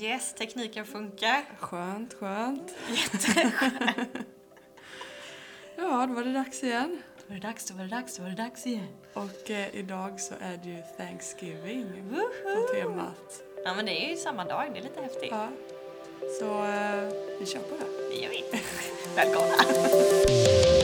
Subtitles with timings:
[0.00, 1.44] Yes, tekniken funkar.
[1.58, 2.74] Skönt, skönt.
[2.90, 4.08] Jätteskönt.
[5.80, 7.02] Ja, då var det dags igen.
[7.16, 8.86] Då var det dags, då var det dags, då var det dags igen.
[9.14, 12.66] Och eh, idag så är det ju Thanksgiving Woho!
[12.66, 13.42] på temat.
[13.64, 15.30] Ja men det är ju samma dag, det är lite häftigt.
[15.30, 15.48] Ja.
[16.40, 18.08] Så eh, vi kör på det.
[18.10, 18.44] Det gör vi.
[19.16, 20.77] Välkomna.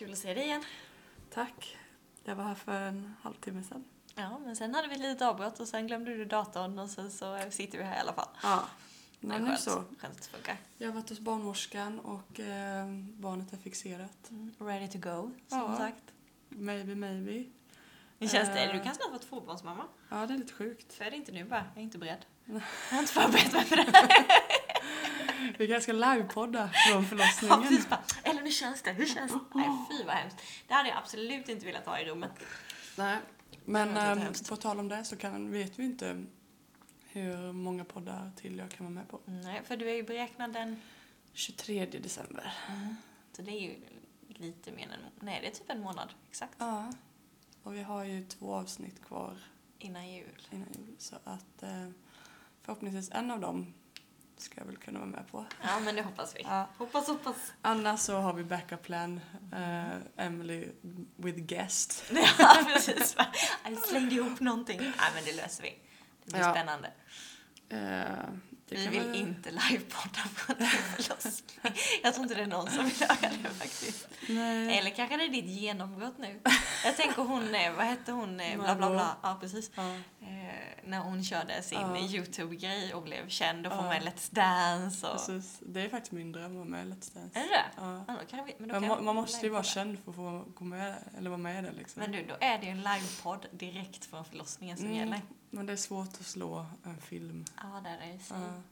[0.00, 0.64] Kul att se dig igen.
[1.34, 1.76] Tack.
[2.24, 3.84] Jag var här för en halvtimme sedan.
[4.14, 7.10] Ja, men sen hade vi ett litet avbrott och sen glömde du datorn och sen
[7.10, 8.28] så sitter vi här i alla fall.
[8.42, 8.62] Ja.
[9.20, 9.70] Men nu så.
[9.70, 10.56] Skönt att det funkar.
[10.78, 12.86] Jag har varit hos barnmorskan och eh,
[13.18, 14.30] barnet är fixerat.
[14.30, 15.76] Mm, Ready to go, som Ja.
[15.76, 16.02] sagt.
[16.48, 17.44] Maybe, maybe.
[18.18, 18.64] Hur känns det?
[18.64, 18.72] Eh.
[18.76, 19.84] Du kan snart vara tvåbarnsmamma.
[20.08, 20.92] Ja, det är lite sjukt.
[20.92, 21.64] För det inte nu bara.
[21.74, 22.26] Jag är inte beredd.
[22.44, 22.60] Jag
[22.90, 23.92] har inte förberett mig för det.
[25.58, 27.62] Vi kanske ska livepodda från Ja, förlossningen.
[27.62, 28.02] precis bara.
[28.22, 28.92] Eller hur känns det?
[28.92, 29.38] Hur känns det?
[29.54, 30.36] Nej, fy vad hemskt.
[30.68, 32.30] Det hade jag absolut inte velat ha i rummet.
[32.98, 33.18] Nej.
[33.64, 36.24] Men låter ehm, på tal om det så kan, vet vi inte
[37.08, 39.20] hur många poddar till jag kan vara med på.
[39.24, 40.80] Nej, för du är ju beräknad den...
[41.32, 42.52] 23 december.
[43.32, 43.80] Så det är ju
[44.28, 45.00] lite mer än...
[45.20, 46.92] Nej, det är typ en månad exakt Ja.
[47.62, 49.38] Och vi har ju två avsnitt kvar
[49.78, 50.46] innan jul.
[50.50, 50.94] innan jul.
[50.98, 51.88] Så att eh,
[52.62, 53.74] förhoppningsvis en av dem
[54.40, 55.46] ska jag väl kunna vara med på.
[55.62, 56.42] Ja, men det hoppas vi.
[56.42, 56.68] Ja.
[56.78, 57.36] Hoppas, hoppas.
[57.62, 59.20] Annars så har vi backup plan.
[59.52, 60.68] Eh, Emily
[61.16, 62.04] with guest.
[62.38, 63.16] Ja, precis.
[63.64, 64.80] Jag slängde ihop någonting.
[64.80, 65.78] Nej, men det löser vi.
[66.24, 66.52] Det blir Ja.
[66.54, 66.90] spännande.
[67.68, 68.28] Det
[68.70, 71.60] Vi vill väl- inte livepodda på en förlossning.
[72.02, 74.08] Jag tror inte det är någon som vill höra det faktiskt.
[74.28, 74.78] Nej.
[74.78, 76.40] Eller kanske det är ditt genombrott nu.
[76.84, 79.16] Jag tänker hon, eh, vad hette hon, eh, bla bla bla.
[79.22, 79.70] Ja, precis.
[79.74, 79.94] Ja.
[80.20, 80.54] Eh,
[80.84, 81.98] när hon körde sin Ja.
[81.98, 83.88] Youtube-grej och blev känd och får Ja.
[83.88, 85.12] med Let's Dance och...
[85.16, 85.58] Precis.
[85.60, 87.38] Det är faktiskt min dröm att vara med i Let's Dance.
[87.38, 87.64] Är det det?
[87.76, 88.04] Ja.
[88.08, 90.16] Ja, kan vi, men då Man, kan vi man måste ju vara känd för att
[90.16, 92.00] få gå med, eller vara med i det liksom.
[92.02, 94.98] Men du, då är det ju en livepodd direkt från förlossningen som Mm.
[94.98, 95.20] gäller.
[95.50, 97.44] Men det är svårt att slå en film.
[97.56, 98.36] Ja, där är det i sig.
[98.40, 98.62] Ja.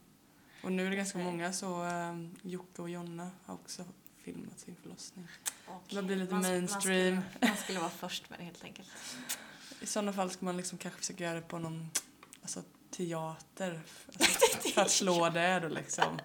[0.63, 3.85] Och nu är det ganska många så um, Jocke och Jonna har också
[4.17, 5.29] filmat sin förlossning.
[5.67, 7.23] Och Det blir lite man- man mainstream.
[7.33, 8.89] skulle- Man skulle vara först med det helt enkelt.
[9.81, 11.91] I sådana fall ska man liksom kanske försöka göra det på någon
[12.43, 13.81] alltså, teater.
[14.21, 16.19] Alltså, för att slå det då liksom.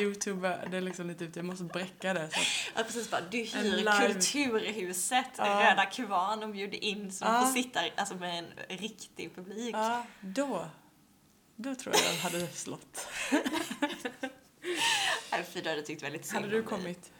[0.00, 2.30] Youtube, det är liksom lite ute, jag måste bräcka det.
[2.30, 2.38] Så
[2.76, 5.44] Ja, precis bara, du hyr live- Kulturhuset, Ja.
[5.70, 7.32] Röda Kvarn och bjuder in så Ja.
[7.32, 9.74] man får sitta alltså, med en riktig publik.
[9.74, 10.66] ja, då,
[11.56, 13.06] då tror jag jag hade slått.
[15.52, 17.10] Fy, du hade tyckt väldigt synd Hade du kommit?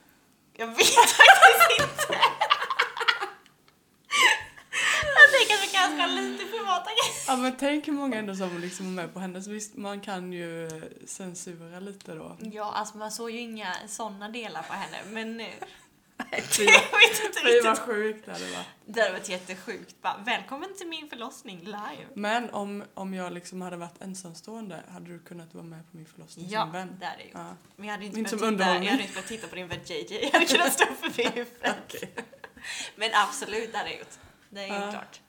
[0.57, 2.19] Jag vet faktiskt inte.
[5.83, 7.25] Har lite privata grejer.
[7.27, 9.47] Ja men tänk hur många ändå som liksom är med på hennes.
[9.47, 10.69] Visst, man kan ju
[11.07, 12.37] censura lite då.
[12.41, 15.47] Ja, alltså man såg ju inga sådana delar på henne, men eh,
[16.43, 16.67] Fy
[17.65, 18.67] vad sjukt det hade varit.
[18.87, 20.03] Det hade varit jättesjukt.
[20.03, 22.07] Bara, välkommen till min förlossning live.
[22.15, 26.07] Men om, om jag liksom hade varit ensamstående, hade du kunnat vara med på min
[26.07, 26.97] förlossning Ja, som vän?
[27.01, 27.35] det hade jag gjort.
[27.35, 27.57] Ja.
[27.77, 29.81] Men jag hade inte, Inte som titta, jag hade inte behövt titta på din vän
[29.87, 30.19] JJ.
[30.23, 31.77] Jag hade kunnat stå förbi huvudet.
[31.87, 32.15] Okej.
[32.97, 34.15] Men absolut, det hade jag gjort.
[34.51, 34.91] Det är ju Ja.
[34.91, 35.21] klart.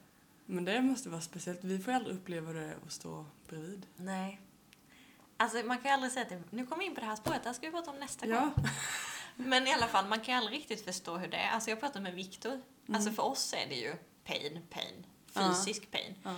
[0.46, 1.64] Men det måste vara speciellt.
[1.64, 3.86] Vi får ju aldrig uppleva det att stå bredvid.
[3.96, 4.42] Nej.
[5.38, 7.16] Alltså man kan ju aldrig säga att det, nu kommer vi in på det här
[7.16, 8.40] spåret, det här ska vi prata om nästa Ja.
[8.40, 8.66] gång.
[9.36, 11.50] Men i alla fall, man kan ju aldrig riktigt förstå hur det är.
[11.52, 12.62] Alltså jag pratade med Viktor.
[12.94, 14.94] Alltså för oss är det ju pain, pain.
[14.94, 15.06] Mm.
[15.34, 15.50] Ja.
[15.54, 16.16] Fysisk pain.
[16.24, 16.36] Ja.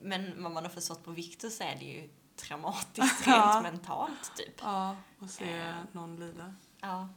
[0.00, 4.54] Men vad man har förstått på Viktor så är det ju traumatiskt rent mentalt typ.
[4.62, 5.74] ja, och se Eh.
[5.92, 6.54] någon lida.
[6.80, 7.08] Ja.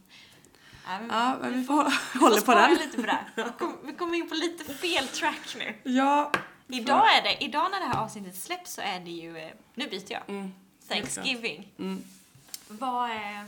[0.88, 2.72] Ja, men Ja, men vi får hålla på den.
[2.74, 3.18] lite på det.
[3.84, 5.76] Vi kommer in på lite fel track nu.
[5.92, 6.32] Ja.
[6.68, 9.88] Idag är det, idag när det här avsnittet släpps så är det ju, eh, nu
[9.88, 10.54] byter jag, Mm.
[10.88, 11.68] Thanksgiving.
[11.80, 12.04] Mm.
[12.68, 13.46] Vad är...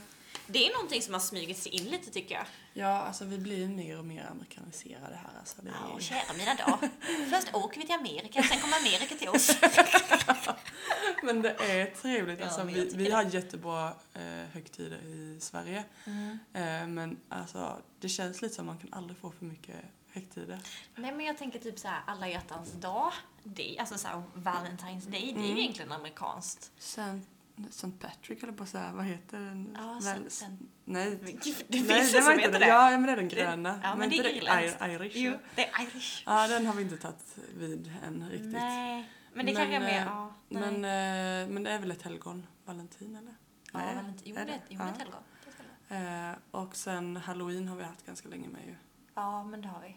[0.51, 2.45] Det är någonting som har smugit sig in lite tycker jag.
[2.73, 5.39] Ja, alltså vi blir ju mer och mer amerikaniserade här.
[5.39, 5.73] Alltså, det är...
[5.93, 6.89] Ja, kära mina dagar.
[7.29, 9.51] Först åker vi till Amerika, sen kommer Amerika till oss.
[11.23, 12.39] Men det är trevligt.
[12.39, 14.21] Ja, Alltså, jag vi, vi har jättebra eh,
[14.53, 15.83] högtider i Sverige.
[16.05, 16.39] Mm.
[16.53, 19.75] Eh, men alltså, det känns lite som man kan aldrig få för mycket
[20.11, 20.59] högtider.
[20.95, 23.11] Nej men jag tänker typ så här alla hjärtans dag,
[23.43, 25.57] det, alltså så här Valentine's Day, det är ju Mm.
[25.57, 26.71] egentligen amerikanskt.
[26.79, 27.27] Saint,
[27.71, 29.77] Saint Patrick eller på så här, vad heter den?
[29.79, 32.67] Ja, Väl- sen, Nej, det finns Nej, det det var som inte heter det.
[32.67, 33.79] Ja, men det är den Det- gröna.
[33.83, 34.81] ja, men det inte är irländskt.
[34.81, 35.11] Irish.
[35.15, 36.23] Jo, det är Irish.
[36.25, 38.51] Ja, den har vi inte tagit vid än riktigt.
[38.51, 40.33] Nej, men det Men, kanske är mer, eh, ja.
[40.49, 40.61] nej.
[40.61, 42.45] Men, eh, men det är väl ett helgon?
[42.65, 43.33] Valentin eller?
[43.73, 44.61] ja, Nej, Valent- jo, är det, det?
[44.69, 45.21] jo, det är ett helgon.
[45.45, 46.29] Det det.
[46.29, 48.75] Eh, och sen halloween har vi haft ganska länge med ju.
[49.15, 49.95] Ja, men det har vi.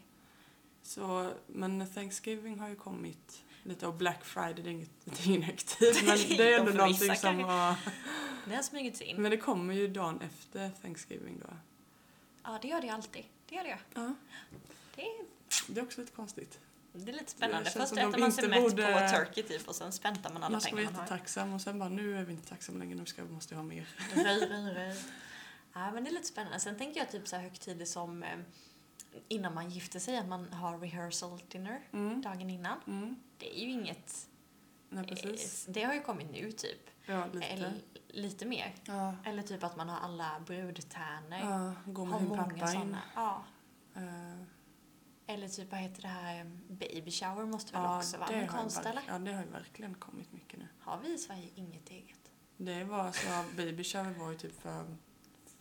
[0.83, 5.95] Så, men Thanksgiving har ju kommit lite, och Black Friday det är, inget, ingen högtid
[6.07, 7.75] men det är ändå någonting som var...
[8.47, 9.23] Det har smugits in.
[9.23, 11.57] Men det kommer ju dagen efter Thanksgiving då.
[12.43, 13.25] Ja, det gör det alltid.
[13.49, 13.79] Det gör det.
[13.95, 14.15] Ja,
[14.95, 15.25] Det är,
[15.69, 16.59] det är också lite konstigt.
[16.93, 17.71] det är lite spännande.
[17.71, 20.61] Först äter man sig mätt borde- på turkey typ och sen späntar man alla Man
[20.61, 21.05] ska vara pengar man har.
[21.07, 23.65] jättetacksam och sen bara nu är vi inte tacksamma längre, nu ska, måste vi ha
[23.65, 23.87] mer.
[24.15, 24.97] Röj, röj, röj.
[25.75, 26.61] Ja, men det är lite spännande.
[26.61, 28.29] Sen tänker jag typ så här högtider som eh,
[29.29, 32.23] innan man gifter sig, att man har rehearsal dinner Mm.
[32.23, 32.79] dagen innan.
[32.87, 33.17] Mm.
[33.39, 34.29] Det är ju inget...
[34.89, 35.69] Nej, precis.
[35.69, 36.91] eh, Det har ju kommit nu typ.
[37.07, 37.47] Ja, lite.
[37.47, 37.73] Eller,
[38.09, 38.75] lite mer.
[38.85, 41.39] Ja, Eller typ att man har alla brudtärnor.
[41.39, 43.03] ja gå med har många såna.
[43.15, 43.45] Ja.
[43.97, 44.43] Eh,
[45.27, 48.79] Eller typ, vad heter det här, eh, baby shower måste väl ja, också vara amerikanskt
[48.79, 49.03] verk- eller?
[49.09, 50.69] Ja, det har ju verkligen kommit mycket nu.
[50.81, 52.19] Har vi i Sverige inget eget?
[52.57, 54.97] Det var så, baby shower var ju typ för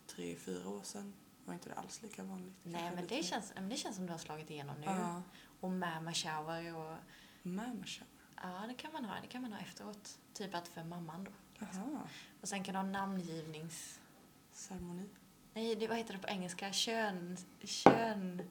[0.07, 1.13] tre, fyra år sedan.
[1.45, 2.53] Var inte det alls lika vanligt?
[2.63, 4.85] Nej, men det känns, men det känns som du har slagit igenom nu.
[4.85, 5.21] Ja,
[5.59, 6.97] Och mama shower och...
[7.43, 8.07] mamma shower.
[8.43, 9.15] Ja, det kan man ha.
[9.21, 10.17] Det kan man ha efteråt.
[10.33, 11.31] Typ att för mamman då.
[11.59, 12.01] Jaha,
[12.41, 13.99] Och sen kan du ha namngivnings...
[14.51, 15.09] ceremoni.
[15.53, 16.71] Nej, det, vad heter det på engelska?
[16.73, 17.37] Kön...
[17.63, 18.41] Kön...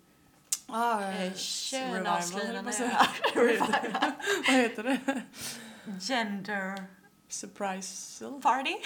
[0.66, 2.72] Ah, Eh, Könavslöjande.
[4.46, 5.22] Vad heter det?
[6.00, 6.84] Gender...
[7.28, 8.24] Surprise.
[8.42, 8.70] Party?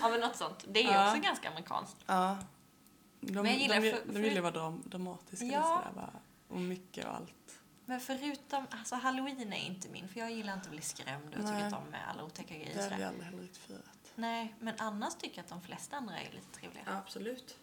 [0.00, 0.64] ja, men något sånt.
[0.68, 1.96] Det är ju också ganska amerikanskt.
[2.06, 2.38] Ja.
[3.22, 5.62] De, Men jag gillar de, för- de för- vill ju vara dram, dramatiska Ja.
[5.62, 6.20] sådär bara.
[6.48, 7.58] Och mycket och allt.
[7.86, 8.66] Men förutom...
[8.70, 11.76] Alltså, halloween är inte min, för jag gillar inte att bli skrämd och tycker inte
[11.76, 12.76] om alla otäcka grejer.
[12.76, 14.12] Det har vi aldrig heller riktigt firat.
[14.14, 16.84] Nej, men annars tycker jag att de flesta andra är lite trevliga.
[16.86, 17.58] absolut.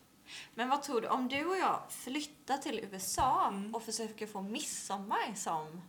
[0.55, 3.75] Men vad tror du, om du och jag flyttar till USA Mm.
[3.75, 5.81] och försöker få midsommar som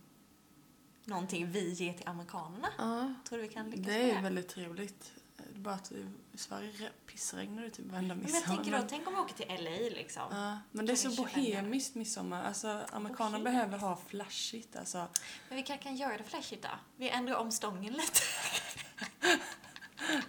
[1.05, 2.67] någonting vi ger till amerikanerna?
[2.77, 3.13] Ja.
[3.29, 4.21] Tror du vi kan lyckas Det med är det?
[4.21, 5.11] väldigt trevligt.
[5.55, 8.57] Bara att i Sverige re- pissregnar det typ varenda Men jag midsommar.
[8.63, 10.23] tänker då, tänk om vi åker till LA liksom.
[10.31, 12.43] Ja, men det är så bohemiskt midsommar.
[12.43, 14.75] Alltså, amerikaner behöver ha flashigt.
[14.75, 15.07] Alltså,
[15.49, 16.69] Men vi kanske kan göra det flashigt då.
[16.97, 18.19] Vi ändrar om stången lite.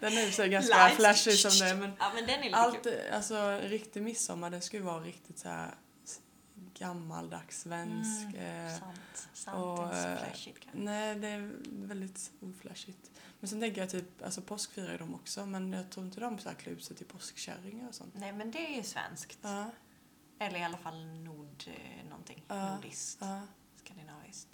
[0.00, 0.96] den är ju så ganska Lights.
[0.96, 1.74] flashig som det.
[1.74, 3.00] Men Ja, men den är lite allt, kul.
[3.12, 5.74] alltså riktig midsommar, det ska ju vara riktigt så här
[6.82, 8.34] gammaldags svensk.
[8.36, 9.28] eh, Sant.
[9.32, 9.56] Sant.
[9.58, 10.78] och, inte så eh, flashigt kanske.
[10.80, 13.10] Nej, det är väldigt oflashigt.
[13.40, 16.20] Men sen tänker jag typ, alltså påsk firar ju de också, men jag tror inte
[16.20, 18.14] de så här klär ut sig till påskkärringar och sånt.
[18.14, 19.38] Nej, men det är ju svenskt.
[19.42, 19.70] Ja,
[20.38, 21.64] Eller i alla fall nord...
[21.66, 22.44] eh, någonting.
[22.48, 22.74] Ja.
[22.74, 23.18] Nordiskt.
[23.20, 23.40] ja.
[23.76, 24.48] Skandinaviskt.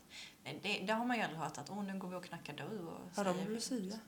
[0.44, 2.54] Nej, det, det har man ju aldrig hört att åh, nu går vi och knackar
[2.56, 3.98] dörr och Har de lucia?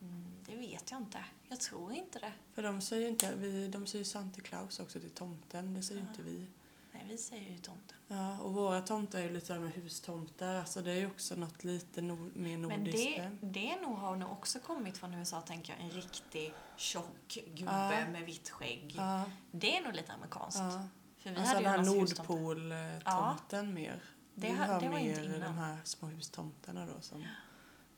[0.00, 1.24] Mm, det vet jag inte.
[1.48, 2.32] Jag tror inte det.
[2.54, 6.06] För de säger inte, vi, de säger Santa Claus också till tomten, det säger Ja.
[6.08, 6.46] inte vi.
[6.92, 7.96] Nej, vi säger ju tomten.
[8.08, 11.64] Ja, och våra tomtar är ju lite med hustomtar, alltså det är ju också något
[11.64, 13.16] lite nord, mer Men nordiskt.
[13.16, 15.82] det, det nog har nog också kommit från USA, tänker jag.
[15.82, 18.08] En riktig tjock gubbe Ja.
[18.12, 18.94] med vitt skägg.
[18.96, 20.58] Ja, Det är nog lite amerikanskt.
[20.58, 20.88] ja.
[21.18, 21.96] För vi Alltså hade den ju här.
[21.96, 24.02] Nordpol-tomten mer.
[24.34, 25.40] Det vi har- det var inte mer innan.
[25.40, 27.24] de här små hustomtarna då som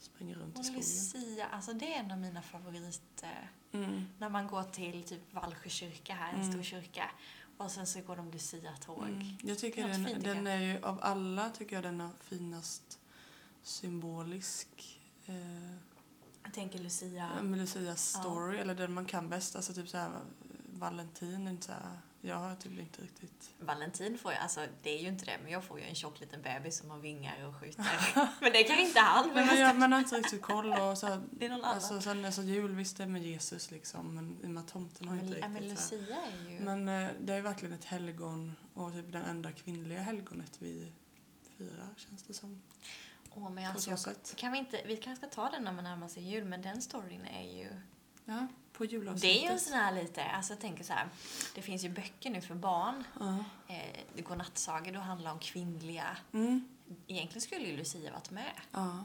[0.07, 0.81] springer runt i Och skogen.
[0.81, 3.23] Lucia, alltså det är en av mina favorit...
[3.23, 3.29] Eh,
[3.73, 4.07] Mm.
[4.19, 6.53] när man går till typ Valsjö kyrka här, en Mm.
[6.53, 7.11] stor kyrka.
[7.57, 9.03] Och sen så går de Lucia-tåg.
[9.09, 9.37] Mm.
[9.43, 12.99] Jag tycker den, fint, den är ju, av alla tycker jag den är finast
[13.63, 15.01] symbolisk.
[15.27, 15.71] Eh,
[16.43, 17.43] Jag tänker Lucia.
[17.43, 19.57] med Lucias story, eller den man kan bäst.
[19.57, 20.11] Alltså typ såhär,
[20.73, 23.51] Valentin är inte såhär, jag har typ inte riktigt...
[23.59, 26.21] Valentin får jag, alltså det är ju inte det, men jag får ju en tjock
[26.21, 27.87] liten bebis som har vingar och skjuter.
[28.41, 29.31] men det kan inte han.
[29.35, 31.75] Nej, men jag, man har inte riktigt koll och så, Det är någon annan.
[31.75, 34.69] alltså, sen alltså jul, visst det är med Jesus liksom, men i och med att
[34.69, 35.99] tomten har men, inte men riktigt här.
[35.99, 36.61] Lucia är ju...
[36.61, 40.93] Men eh, det är verkligen ett helgon och typ den enda kvinnliga helgonet vi
[41.57, 42.63] firar känns det som.
[43.35, 43.99] Åh, men alltså, jag,
[44.37, 46.83] kan vi inte, vi kanske ska ta den när man närmar sig jul, men den
[46.83, 47.69] storyn är ju...
[48.29, 49.63] Ja, på Det är ju en julavsnittet.
[49.63, 51.09] sån här lite, alltså jag tänker så här,
[51.55, 53.05] det finns ju böcker nu för barn.
[53.21, 53.45] Ja.
[53.75, 56.17] Eh, godnattsagor, då handlar om kvinnliga.
[56.33, 56.69] Mm.
[57.07, 58.53] Egentligen skulle ju Lucia varit med.
[58.73, 59.05] Ja.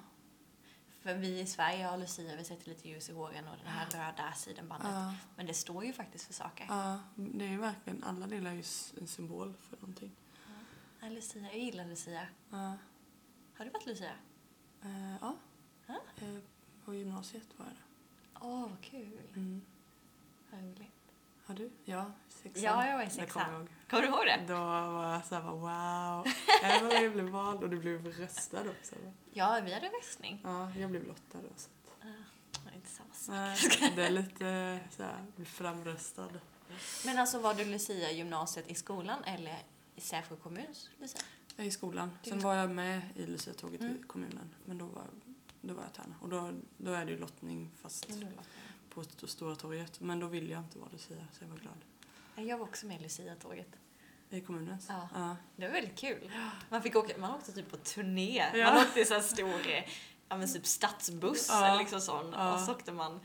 [1.02, 3.86] För vi i Sverige har Lucia, vi sätter lite ljus i håren och det här
[3.86, 4.92] röda sidenbandet.
[4.92, 5.14] Ja.
[5.36, 6.66] Men det står ju faktiskt för saker.
[6.70, 8.64] ja, det är ju verkligen, alla delar är ju
[9.02, 10.12] en symbol för någonting.
[11.02, 12.28] Ja, Lucia, jag gillar Lucia.
[12.50, 12.78] Ja.
[13.58, 14.12] Har du varit Lucia?
[14.84, 15.36] Eh, ja.
[15.88, 16.00] Ja.
[16.16, 16.38] Eh,
[16.86, 17.82] på gymnasiet var jag det.
[18.42, 19.20] Åh, vad kul.
[19.36, 19.62] Mm.
[20.52, 20.92] Vad roligt.
[21.46, 21.72] Har du?
[21.86, 22.64] Ja, sexan.
[22.64, 23.46] Ja, jag var i sexan.
[23.46, 23.68] kommer.
[23.90, 24.54] Kommer du ihåg det?
[24.54, 26.26] Då var jag såhär wow.
[26.64, 28.96] Även om jag blev vald och du blev röstad också.
[29.34, 30.42] Ja, vi hade röstning.
[30.44, 31.50] Ja, jag blev lottad då.
[31.56, 31.70] Så.
[31.70, 32.02] att-
[32.52, 33.34] Det var inte samma sak.
[33.36, 36.30] Nej, det är lite såhär, bli framröstad.
[37.06, 39.60] Men alltså var du Lucia i gymnasiet i skolan eller
[39.96, 41.22] i Sävsjö kommuns Lucia?
[41.58, 42.12] Är i skolan.
[42.24, 43.96] Är Sen var jag med i Lucia-tåget Mm.
[43.96, 44.50] i kommunen.
[44.66, 45.04] Men då var,
[45.62, 46.16] då var jag Tärna.
[46.22, 48.08] Och då, då är det ju lottning fast
[48.90, 50.00] på St- Stora torget.
[50.00, 51.78] Men då ville jag inte vara Lucia så jag var glad.
[52.48, 53.68] Jag var också med i Lucia-tåget.
[54.30, 54.86] I kommunens?
[54.90, 55.10] Ja.
[55.14, 55.36] ja.
[55.56, 56.32] Det var väldigt kul.
[56.70, 58.46] Man fick åka, man åkte typ på turné.
[58.54, 58.74] Ja.
[58.74, 59.84] Man åkte i så här stor, eh,
[60.30, 61.66] ja men typ stadsbuss Ja.
[61.68, 62.32] eller liksom sån.
[62.34, 62.54] Ja.
[62.54, 63.20] Och så åkte man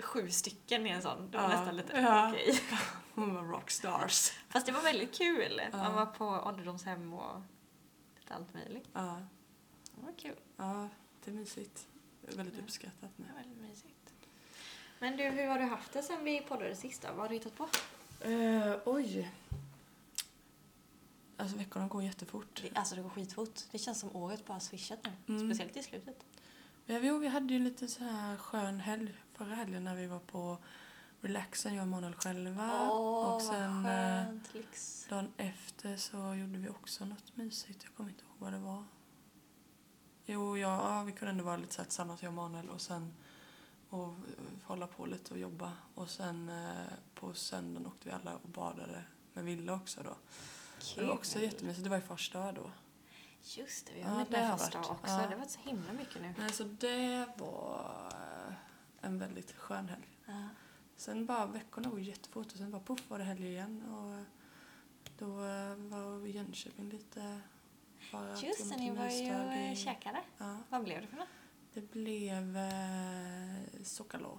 [0.00, 1.30] sju stycken i en sån.
[1.30, 2.28] Det var nästan lite Ja.
[2.30, 2.60] okej.
[3.14, 4.30] Hon var rockstars.
[4.48, 5.60] Fast det var väldigt kul.
[5.72, 7.40] Man var på ålderdomshem och
[8.20, 8.88] lite allt möjligt.
[8.92, 9.20] Ja.
[9.94, 10.36] Det var kul.
[11.20, 11.86] Ja, det är mysigt.
[12.22, 12.62] Det är väldigt Ja.
[12.62, 13.24] uppskattat nu.
[13.28, 14.14] var väldigt mysigt.
[14.98, 17.08] Men du, hur har du haft det sen vi poddade sist då?
[17.08, 17.68] Vad har du hittat på?
[18.28, 19.30] Uh, oj.
[21.36, 22.62] Alltså veckorna går jättefort.
[22.62, 23.60] Det, alltså det går skitfort.
[23.70, 25.34] Det känns som året bara swishat nu.
[25.34, 25.50] Mm.
[25.50, 26.24] Speciellt i slutet.
[26.86, 30.18] Ja, jo, vi hade ju lite så här skön helg förra helgen när vi var
[30.18, 30.58] på
[31.20, 32.90] relaxen, jag och Manuel själva.
[32.90, 34.54] Åh, och sen vad eh, skönt.
[34.54, 35.06] Lyx.
[35.08, 37.82] dagen efter så gjorde vi också något mysigt.
[37.84, 38.84] Jag kommer inte ihåg vad det var.
[40.26, 42.68] Jo, ja, ja, vi kunde ändå vara lite så här tillsammans, jag och Manuel.
[42.70, 43.12] Och sen
[43.90, 44.14] och eh,
[44.64, 45.72] hålla på lite och jobba.
[45.94, 50.16] Och sen eh, på söndagen åkte vi alla och badade med Villa också då.
[50.96, 51.84] Det var också jättemysigt.
[51.84, 52.70] Det var ju första då.
[53.42, 54.90] Just det, vi Ja, har varit det har med första varit.
[54.90, 55.12] också.
[55.12, 55.16] Ja.
[55.18, 56.34] Det har varit så himla mycket nu.
[56.38, 57.92] Nej, så det var
[58.48, 58.54] eh,
[59.00, 60.08] en väldigt skön helg.
[60.26, 60.48] Ja.
[60.96, 63.82] Sen bara veckorna går jättefort och sen bara puff var det helg igen.
[63.88, 64.22] Och eh,
[65.18, 65.26] då
[65.76, 67.40] var vi i Jönköping lite.
[68.12, 70.20] Bara Just det, ni var ju och käkade.
[70.38, 71.28] Ja, Vad blev det för något?
[71.74, 74.38] det blev eh, Zocalo.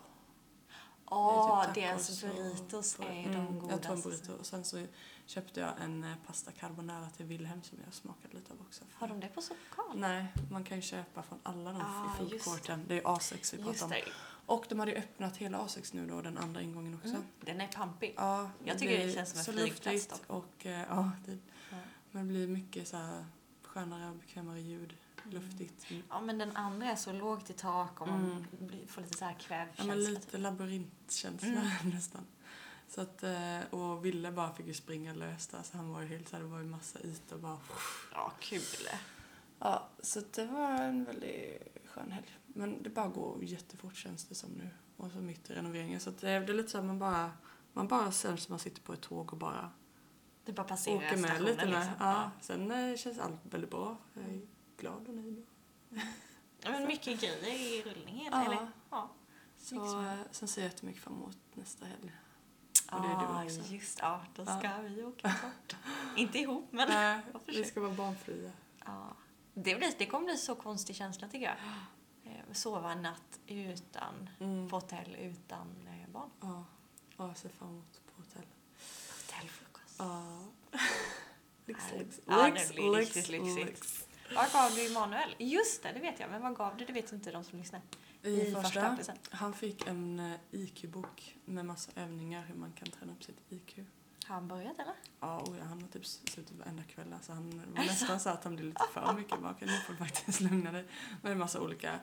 [1.05, 3.73] Åh, typ deras burritos är Mm, de godaste.
[3.73, 4.85] Jag tog en burrito och sen så
[5.25, 8.83] köpte jag en eh, pasta carbonara till Wilhelm som jag smakade lite av också.
[8.93, 9.85] Har de det på Sopkal?
[9.99, 12.85] Nej, man kan ju köpa från alla de Ah, i food just courten.
[12.87, 13.89] Det är ju A6 vi pratar om.
[13.91, 14.03] det.
[14.45, 17.07] Och de hade ju öppnat hela A6 nu då, den andra ingången också.
[17.09, 17.23] Mm.
[17.41, 18.13] Den är pampig.
[18.17, 21.37] Ja, Jag tycker det blir känns som en flygplats luftigt och eh, ja, det,
[21.69, 21.77] Ja.
[22.11, 23.25] men det blir mycket så här
[23.71, 24.93] skönare och bekvämare ljud.
[25.23, 25.85] Luftigt.
[26.09, 28.45] Ja, men den andra är så lågt i tak och man Mm.
[28.67, 29.85] blir- får lite så här Ja, kvävkänsla.
[29.85, 30.41] men lite typ.
[30.41, 31.65] labyrintkänsla Mm.
[31.93, 32.21] nästan.
[32.87, 36.07] Så att, eh, och Ville bara fick ju springa lös där så han var ju
[36.07, 37.57] helt så här, det var ju massa ytor bara.
[38.13, 38.61] Ja, kul.
[39.59, 42.37] Ja, så det var en väldigt skön helg.
[42.47, 44.69] Men det bara går jättefort känns det som nu.
[44.97, 45.99] Och så mitt i renoveringen.
[45.99, 47.31] Så att det, det är lite så här, man bara,
[47.73, 49.69] man bara känns som man sitter på ett tåg och bara
[50.51, 51.69] Det bara passerar åker med stationen lite med.
[51.69, 51.93] liksom.
[51.99, 52.31] Ja.
[52.41, 53.97] Sen eh, känns allt väldigt bra.
[54.13, 54.41] Jag är
[54.77, 55.45] glad och nöjd.
[56.63, 58.45] Ja, men mycket grejer i rullning helt, Ja.
[58.45, 58.67] eller?
[58.89, 59.09] Ja.
[59.57, 62.11] Så, eh, sen ser jag jättemycket fram emot nästa helg.
[62.91, 63.73] Och det är du Ah, också.
[63.73, 64.77] just Ja, då ska Ja.
[64.81, 65.75] vi åka bort.
[66.17, 66.89] Inte ihop, men...
[66.89, 68.51] Nej, vi ska vara barnfria.
[68.85, 69.07] Ja.
[69.53, 71.55] Det, blir, det kommer bli så konstig känsla tycker jag.
[72.33, 74.69] Eh, Sova en natt utan, Mm.
[74.69, 75.67] på hotell utan
[76.13, 76.29] barn.
[76.41, 76.63] Ja,
[77.17, 78.45] ja, jag ser fram emot på hotell.
[80.01, 80.23] Ja.
[81.65, 81.83] Lyx,
[82.75, 84.07] lyx, lyx, lyx.
[84.35, 85.35] Vad gav du Emanuel?
[85.37, 86.29] Just det, det vet jag.
[86.31, 86.85] Men vad gav du?
[86.85, 87.81] Det vet inte de som lyssnar.
[88.23, 92.87] I, I första första, han fick en eh, IQ-bok med massa övningar hur man kan
[92.89, 93.79] träna upp sitt IQ.
[94.27, 94.93] Har han börjat eller?
[95.19, 97.13] Ja, och ja, han har typ suttit varenda kväll.
[97.13, 99.33] Alltså han var nästan så att han blev lite för mycket.
[99.33, 100.85] "Okej, nu får du faktiskt lugna dig.
[101.23, 101.99] Är en massa olika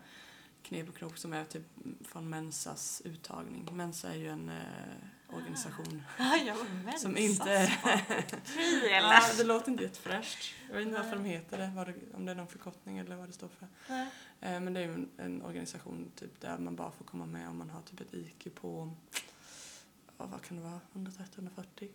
[0.62, 1.62] knep och knop som är typ
[2.04, 3.68] från Mensas uttagning.
[3.76, 4.56] Mensa är ju en eh,
[5.30, 7.02] organisation Ja, jag var mensas.
[7.02, 7.50] som inte...
[8.90, 9.12] Eller?
[9.12, 10.54] ja, det låter inte jättefräscht.
[10.68, 13.32] Jag vet inte varför de heter det, om det är någon förkortning eller vad det
[13.32, 13.68] står för.
[13.88, 14.08] Nej.
[14.40, 17.58] Eh, men det är ju en, organisation typ där man bara får komma med om
[17.58, 18.92] man har typ ett IQ på,
[20.18, 21.88] ja, vad kan det vara, 130-140?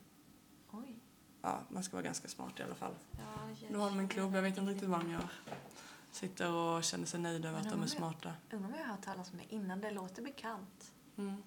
[0.72, 0.96] Oj.
[1.42, 2.94] Ja, man ska vara ganska smart i alla fall.
[3.12, 5.28] Ja, Nu har de en klubb, jag vet inte riktigt vad de gör.
[6.12, 8.34] Sitter och känner sig nöjda över att de är- smarta.
[8.52, 10.92] Undrar om jag har hört talas om det innan det låter bekant.
[11.18, 11.44] Mm.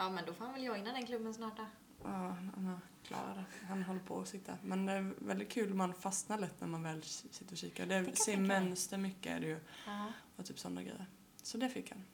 [0.00, 1.66] Ja, men då får han väl joina den klubben snart då.
[2.02, 3.66] Ja, han klarat det.
[3.66, 4.56] Han håller på att sitta.
[4.62, 7.86] Men det är väldigt kul, man fastnar lätt när man väl sitter och kikar.
[7.86, 8.46] Det Det är mig.
[8.60, 9.60] mönster mycket är det ju.
[9.86, 10.12] Ja.
[10.36, 11.06] Och typ sådana grejer.
[11.42, 12.04] Så det fick han.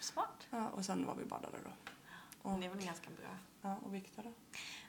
[0.00, 0.46] Smart.
[0.50, 1.70] Ja, och sen var vi badade då.
[2.50, 3.36] Och, Det är väl ganska bra.
[3.62, 4.32] ja, och Viktor då?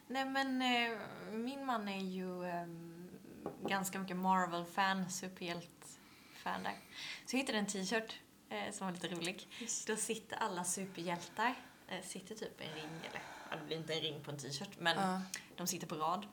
[0.06, 0.98] Nej men eh,
[1.32, 3.10] min man är ju ehm,
[3.66, 6.76] ganska mycket Marvel-fan, superhjält-fan där.
[7.26, 9.48] Så jag hittade en t-shirt eh, som var lite rolig.
[9.86, 11.54] Då sitter alla superhjältar, eh,
[12.04, 14.96] sitter typ en ring, eller ja, det blir inte en ring på en t-shirt, men
[14.96, 15.20] Ja,
[15.56, 16.26] de sitter på rad.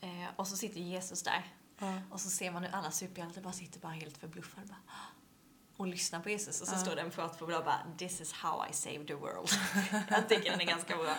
[0.00, 1.44] Eh, och så sitter Jesus där.
[1.78, 2.00] ja.
[2.10, 4.66] Och så ser man hur alla superhjältar bara sitter bara helt förbluffade.
[4.66, 4.76] Bara,
[5.76, 6.60] och lyssnar på Jesus.
[6.60, 6.78] Och så Ja.
[6.78, 9.48] står det en prat på blå bara This is how I save the world.
[10.10, 11.14] jag tycker den är ganska bra.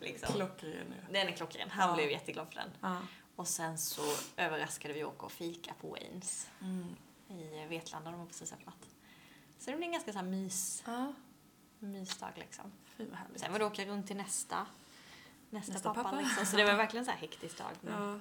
[0.00, 0.34] Liksom.
[0.34, 1.04] Klockren nu.
[1.12, 1.70] Den är klockren.
[1.70, 1.94] Han Ja.
[1.94, 2.70] blev jätteglad för den.
[2.80, 2.96] Ja.
[3.36, 4.02] Och sen så
[4.36, 6.96] överraskade vi åka och fika på Waynes Mm.
[7.28, 8.10] i Vetlanda.
[8.10, 8.76] De har precis öppnat.
[9.58, 11.12] Så det blir en ganska så här mys, Ja,
[11.80, 12.72] mysdag liksom.
[12.86, 13.40] fy vad härligt.
[13.40, 14.66] Sen var det åka runt till nästa,
[15.50, 16.20] nästa, Nästa pappa, pappa.
[16.20, 16.46] liksom.
[16.46, 17.70] Så det var verkligen så här hektisk dag.
[17.80, 18.20] Men Ja,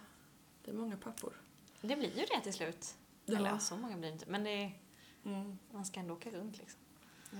[0.63, 1.33] det är många pappor.
[1.81, 2.97] Det blir ju det till slut.
[3.25, 3.35] Ja.
[3.37, 4.25] Eller ja, så många blir det inte.
[4.29, 4.79] Men det är,
[5.25, 5.59] Mm.
[5.71, 6.79] man ska ändå åka runt liksom.
[7.31, 7.37] Ja.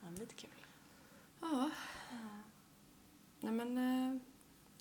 [0.00, 0.50] Ja, det är lite kul.
[1.40, 1.70] Ja.
[3.40, 4.20] Nej men, eh,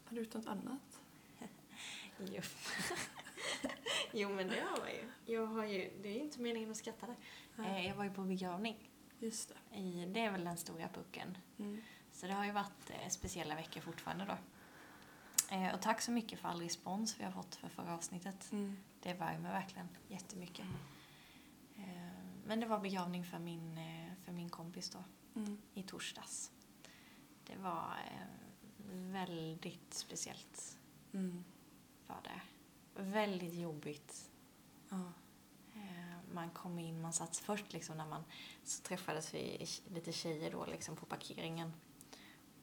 [0.05, 0.99] har du gjort något annat?
[2.19, 2.41] Jo.
[4.13, 5.33] jo, men det har man ju.
[5.35, 5.91] Jag har ju.
[6.01, 7.15] Det är ju inte meningen att skratta där.
[7.65, 8.89] Eh, Jag var ju på begravning.
[9.19, 9.77] Just det.
[9.77, 11.37] I, det är väl den stora pucken.
[11.59, 11.81] Mm.
[12.11, 14.37] Så det har ju varit eh, speciella veckor fortfarande då.
[15.55, 18.51] Eh, och tack så mycket för all respons vi har fått för förra avsnittet.
[18.51, 18.77] Mm.
[19.01, 20.65] Det värmer verkligen jättemycket.
[21.77, 25.03] Eh, men det var begravning för min, eh, för min kompis då
[25.35, 25.61] Mm.
[25.73, 26.51] i torsdags.
[27.43, 28.27] Det var eh,
[29.11, 30.77] väldigt speciellt
[31.13, 31.43] Mm.
[32.07, 32.41] var det.
[33.01, 34.29] Väldigt jobbigt.
[34.89, 35.11] Ja.
[36.35, 38.23] Man kom in, man satt först liksom när man
[38.63, 41.73] så träffades vi lite tjejer då liksom på parkeringen.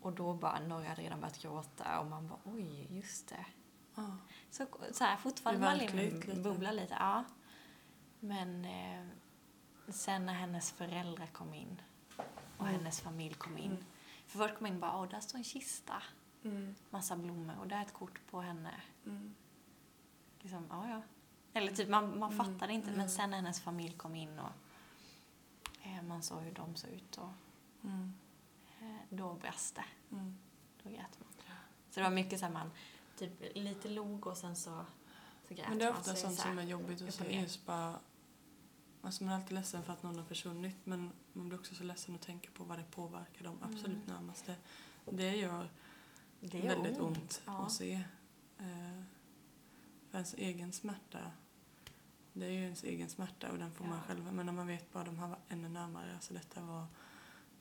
[0.00, 3.47] Och då bara, några hade redan börjat gråta och man bara oj, just det.
[3.95, 4.17] Ja.
[4.50, 6.41] Så, så här, fortfarande verkligt lite lite.
[6.41, 6.95] bubbla lite.
[6.99, 7.25] Ja.
[8.21, 9.07] Men eh,
[9.93, 11.83] sen när hennes föräldrar kom in
[12.57, 12.75] och Mm.
[12.75, 13.71] hennes familj kom in.
[13.71, 13.85] Mm.
[14.26, 16.02] För först kom in bara, åh där står en kista,
[16.45, 16.75] Mm.
[16.91, 18.81] massa blommor och där är ett kort på henne.
[19.07, 19.35] Mm.
[20.41, 21.02] Liksom, ja, ja.
[21.52, 22.87] Eller typ, man, man Mm, fattade inte.
[22.88, 22.99] mm.
[22.99, 24.52] Men sen när hennes familj kom in och
[25.82, 27.28] eh, man såg hur de såg ut och
[27.85, 28.12] Mm.
[28.80, 29.85] eh, då brast det.
[30.12, 30.38] Mm.
[30.82, 31.28] Då grät man.
[31.90, 32.71] Så det var mycket så här man
[33.16, 34.85] typ lite log och sen så,
[35.49, 35.99] så grät Men det är man.
[36.00, 37.40] ofta Så sånt så som är jobbigt att och se.
[37.40, 37.99] Just bara,
[39.02, 41.85] alltså man är alltid ledsen för att någon har försvunnit men man blir också så
[41.85, 44.02] ledsen att tänka på vad det påverkar de absolut Mm.
[44.06, 44.56] närmaste.
[45.11, 45.68] Det gör
[46.40, 47.66] det gör väldigt ont, Ja.
[47.66, 47.92] att se.
[48.59, 49.02] Eh,
[50.11, 51.18] för ens egen smärta,
[52.33, 54.03] det är ju ens egen smärta och den får man Ja.
[54.09, 54.33] själv.
[54.33, 56.87] Men när man vet bara de här var ännu närmare, alltså detta var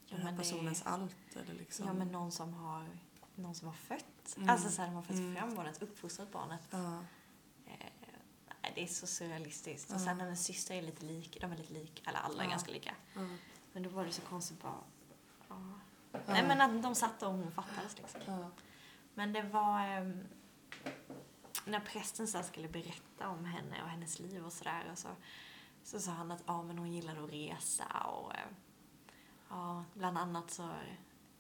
[0.06, 1.36] Ja, den här personens allt.
[1.36, 1.88] Eller liksom.
[1.88, 2.88] Ja, men någon som har,
[3.36, 4.34] någon som har fött.
[4.38, 4.50] Mm.
[4.50, 5.36] Alltså så här, de har fött Mm.
[5.36, 6.62] fram barnet, uppfostrat barnet.
[6.70, 7.00] Ja.
[7.66, 9.90] Eh, det är så surrealistiskt.
[9.90, 10.00] Och Ja.
[10.06, 12.96] sen hennes syster är lite lik, de är lite lika, eller alla är ganska lika.
[13.74, 14.74] Men då var det så konstigt bara.
[16.28, 18.52] Nej men att de satt och hon fattades liksom.
[19.14, 20.24] Men det var ehm,
[21.66, 25.08] när prästen så skulle berätta om henne och hennes liv och sådär så,
[25.84, 28.40] så sa han att ja, men hon gillade att resa och eh,
[29.50, 30.70] ja, bland annat så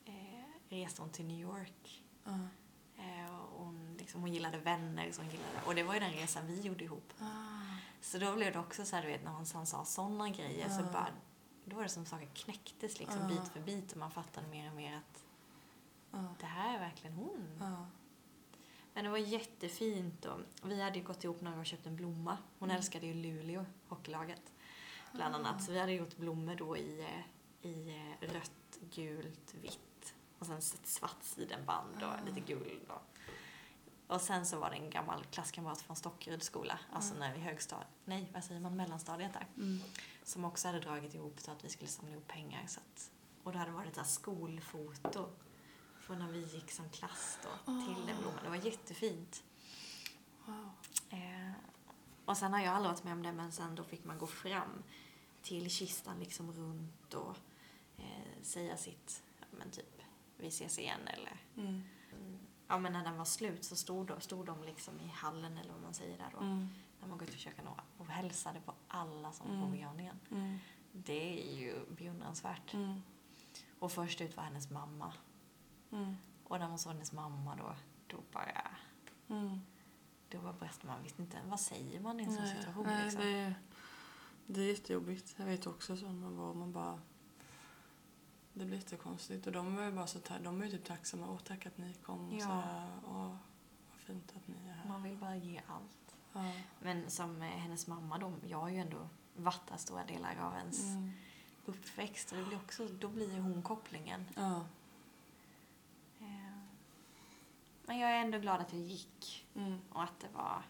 [0.05, 2.03] eh, reste hon till New York.
[2.97, 5.61] Eh, och hon, liksom, hon gillade vänner som gillade.
[5.65, 7.13] Och det var ju den resan vi gjorde ihop.
[7.19, 7.25] Ah.
[8.01, 10.69] Så då blev det också så här, du vet, när hon, han sa sådana grejer
[10.69, 10.91] så Ja.
[10.91, 11.07] bara,
[11.65, 13.27] då var det som saker knäcktes liksom Ja.
[13.27, 15.23] bit för bit och man fattade mer och mer att
[16.39, 17.47] det här är verkligen hon.
[18.93, 22.37] Men det var jättefint och vi hade ju gått ihop några och köpt en blomma.
[22.59, 22.77] Hon Mm.
[22.77, 24.53] älskade ju Luleå, hockeylaget.
[25.13, 25.37] Bland Ah.
[25.37, 25.63] annat.
[25.63, 27.07] Så vi hade gjort blommor då i,
[27.61, 27.89] i
[28.21, 30.13] eh, rött, gult, vitt.
[30.39, 32.19] Och sen ett svart sidenband och Ah.
[32.25, 32.81] lite guld.
[32.87, 33.01] Och,
[34.15, 37.19] och sen så var det en gammal klasskamrat från Stockeryds skola, alltså Ah.
[37.19, 39.47] när vi högstadiet, nej vad säger man, mellanstadiet där.
[39.57, 39.79] Mm.
[40.23, 42.65] Som också hade dragit ihop så att vi skulle samla ihop pengar.
[42.67, 43.11] Så att,
[43.43, 45.29] och det hade varit ett skolfoto
[46.11, 48.43] från när vi gick som klass då, till den blomman.
[48.43, 49.43] Det var jättefint.
[50.45, 50.69] Wow.
[51.09, 51.51] Eh,
[52.25, 54.27] och sen har jag aldrig varit med om det, men sen då fick man gå
[54.27, 54.83] fram
[55.41, 57.35] till kistan liksom runt och
[57.97, 60.01] eh, säga sitt, ja, men typ,
[60.37, 61.83] vi ses igen eller Mm.
[62.67, 65.73] Ja men när den var slut så stod de, stod de liksom i hallen eller
[65.73, 66.39] vad man säger där då.
[66.39, 66.67] Mm.
[66.99, 69.61] När man går ut och käkar några och hälsade på alla som Mm.
[69.61, 70.19] på begravningen.
[70.31, 70.57] Mm.
[70.91, 72.73] Det är ju beundransvärt.
[72.73, 73.01] Mm.
[73.79, 75.13] Och först ut var hennes mamma.
[75.91, 76.15] Mm.
[76.43, 77.75] Och när man såg hennes mamma då,
[78.07, 78.71] då bara,
[79.29, 79.61] Mm.
[80.29, 81.03] då bara brast man.
[81.03, 83.21] visste inte, vad säger man i en sån situation nej, liksom?
[83.21, 83.53] det, är,
[84.45, 85.33] det är jättejobbigt.
[85.37, 86.99] Jag vet också så man var, man bara...
[88.53, 89.47] Det blir jättekonstigt.
[89.47, 91.27] Och de var ju bara så de är ju typ tacksamma.
[91.29, 92.31] Åh, tack att ni kom.
[92.33, 92.39] Ja.
[92.45, 93.35] Så här, Åh,
[93.91, 94.89] vad fint att ni är här.
[94.89, 96.15] Man vill bara ge allt.
[96.33, 96.51] Ja.
[96.79, 100.83] Men som eh, hennes mamma då, jag har ju ändå varit stora delar av ens
[100.83, 101.11] Mm.
[101.65, 102.31] uppväxt.
[102.31, 104.25] Och det blir också, då blir hon kopplingen.
[104.35, 104.65] Ja.
[106.19, 106.57] Eh,
[107.85, 109.47] Men jag är ändå glad att jag gick.
[109.55, 109.79] Mm.
[109.89, 110.61] Och att det var,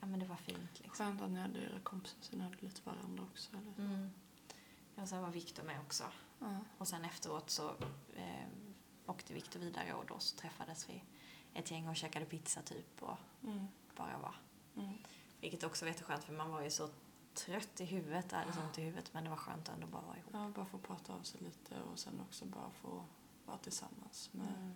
[0.00, 1.06] ja men det var fint liksom.
[1.06, 3.56] Skönt att ni hade era kompisar så ni hade lite varandra också.
[3.56, 3.72] Eller?
[3.74, 3.80] så.
[3.82, 4.10] Mm.
[4.94, 6.04] Och sen var Viktor med också.
[6.38, 6.56] Ja.
[6.78, 7.68] Och sen efteråt så
[8.16, 8.46] eh,
[9.06, 11.04] åkte Viktor vidare och då så träffades vi
[11.54, 13.66] ett gäng och käkade pizza typ och Mm.
[13.96, 14.34] bara var.
[14.76, 14.94] Mm.
[15.40, 16.88] Vilket också var jätteskönt för man var ju så
[17.34, 20.02] trött i huvudet, hade så ont i huvudet men det var skönt att ändå bara
[20.02, 20.30] vara ihop.
[20.32, 23.04] Ja, bara få prata av sig lite och sen också bara få
[23.46, 24.72] vara tillsammans med Mm.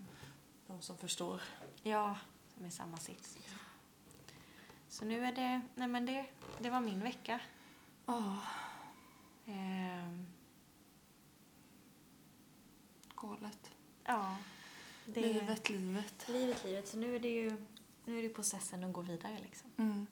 [0.67, 1.43] De som förstår.
[1.83, 2.17] Ja,
[2.55, 3.35] som i samma sits.
[3.37, 3.59] liksom.
[4.89, 6.27] Så nu är det, nej men det,
[6.59, 7.41] det var min vecka.
[8.07, 8.39] Ja,
[9.47, 10.27] Ehm,
[13.17, 13.71] galet.
[14.05, 14.37] ja.
[15.07, 16.29] Det, Livet, livet.
[16.29, 16.89] Livet, livet.
[16.89, 17.67] Så nu är det ju
[18.05, 19.71] nu är det processen att gå vidare liksom.
[19.77, 20.07] Mm.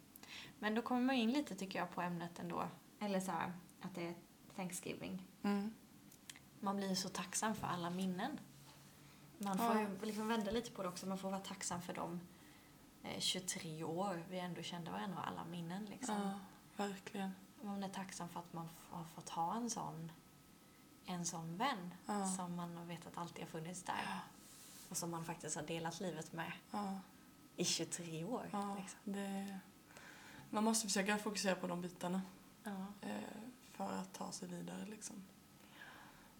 [0.59, 2.69] Men då kommer man in lite tycker jag på ämnet ändå.
[3.01, 4.15] Eller så här, att det är
[4.57, 5.27] Thanksgiving.
[5.43, 5.75] Mm.
[6.61, 8.41] Man blir så tacksam för alla minnen.
[9.44, 9.81] Man får Ja.
[9.81, 11.07] ju liksom vända lite på det också.
[11.07, 12.20] Man får vara tacksam för de
[13.02, 16.14] eh, 23 år vi ändå kände varandra och alla minnen liksom.
[16.22, 16.40] Ja,
[16.85, 17.31] verkligen.
[17.62, 20.12] Man är tacksam för att man har fått ha en sån,
[21.07, 22.26] en sån vän Ja.
[22.26, 24.18] som man har vetat alltid har funnits där.
[24.88, 26.98] Och som man faktiskt har delat livet med Ja,
[27.57, 28.48] i 23 år.
[28.52, 29.00] ja, Liksom.
[29.05, 29.59] det,
[30.50, 32.22] man måste försöka fokusera på de bitarna
[32.64, 32.87] Ja.
[33.00, 33.16] eh,
[33.72, 34.85] för att ta sig vidare.
[34.87, 35.16] Liksom.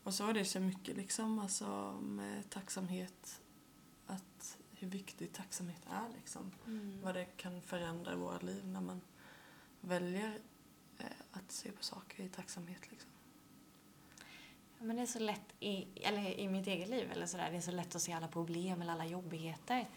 [0.03, 3.41] Och så är det så mycket liksom, alltså, med tacksamhet.
[4.07, 6.09] Att hur viktig tacksamhet är.
[6.17, 6.53] Liksom.
[6.67, 7.01] Mm.
[7.03, 9.01] Vad det kan förändra i våra liv när man
[9.81, 10.39] väljer
[10.99, 12.91] eh, att se på saker i tacksamhet.
[12.91, 13.11] Liksom.
[14.79, 17.57] Ja, Men det är så lätt i, eller i mitt eget liv, eller sådär, det
[17.57, 19.89] är så lätt att se alla problem eller alla jobbigheter.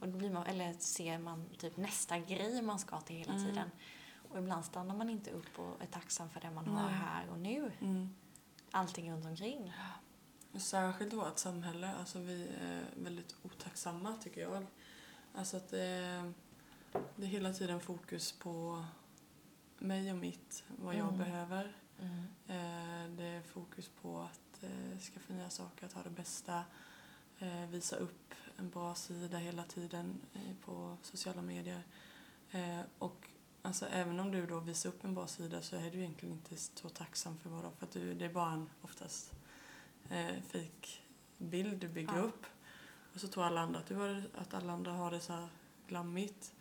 [0.00, 3.46] Och då blir man, eller ser man typ nästa grej man ska till hela Mm.
[3.46, 3.70] tiden.
[4.30, 6.94] Och ibland stannar man inte upp och är tacksam för det man har Nej.
[6.94, 7.72] här och nu.
[7.80, 8.14] Mm.
[8.76, 9.72] Allting runt omkring.
[10.54, 11.94] Särskilt vårt samhälle.
[11.94, 14.66] Alltså vi är väldigt otacksamma tycker jag.
[15.34, 16.32] Alltså att det
[17.16, 18.84] det är hela tiden fokus på
[19.78, 21.18] mig och mitt, vad jag Mm.
[21.18, 21.76] behöver.
[22.00, 22.16] Mm.
[22.46, 26.64] Eh, Det är fokus på att eh, skaffa nya saker, att ha det bästa.
[27.38, 30.20] eh, Visa upp en bra sida hela tiden
[30.64, 31.82] på sociala medier.
[32.98, 33.28] Och
[33.66, 36.56] alltså, även om du då visar upp en bra sida så är du egentligen inte
[36.56, 37.68] så tacksam för vad du.
[37.78, 39.32] För att du, det är bara en oftast
[40.10, 40.88] eh, fake
[41.38, 42.20] bild du bygger Ja.
[42.22, 42.46] upp.
[43.14, 45.48] Och så tror alla andra att, du har, att alla andra har det så här
[45.88, 46.52] glammigt.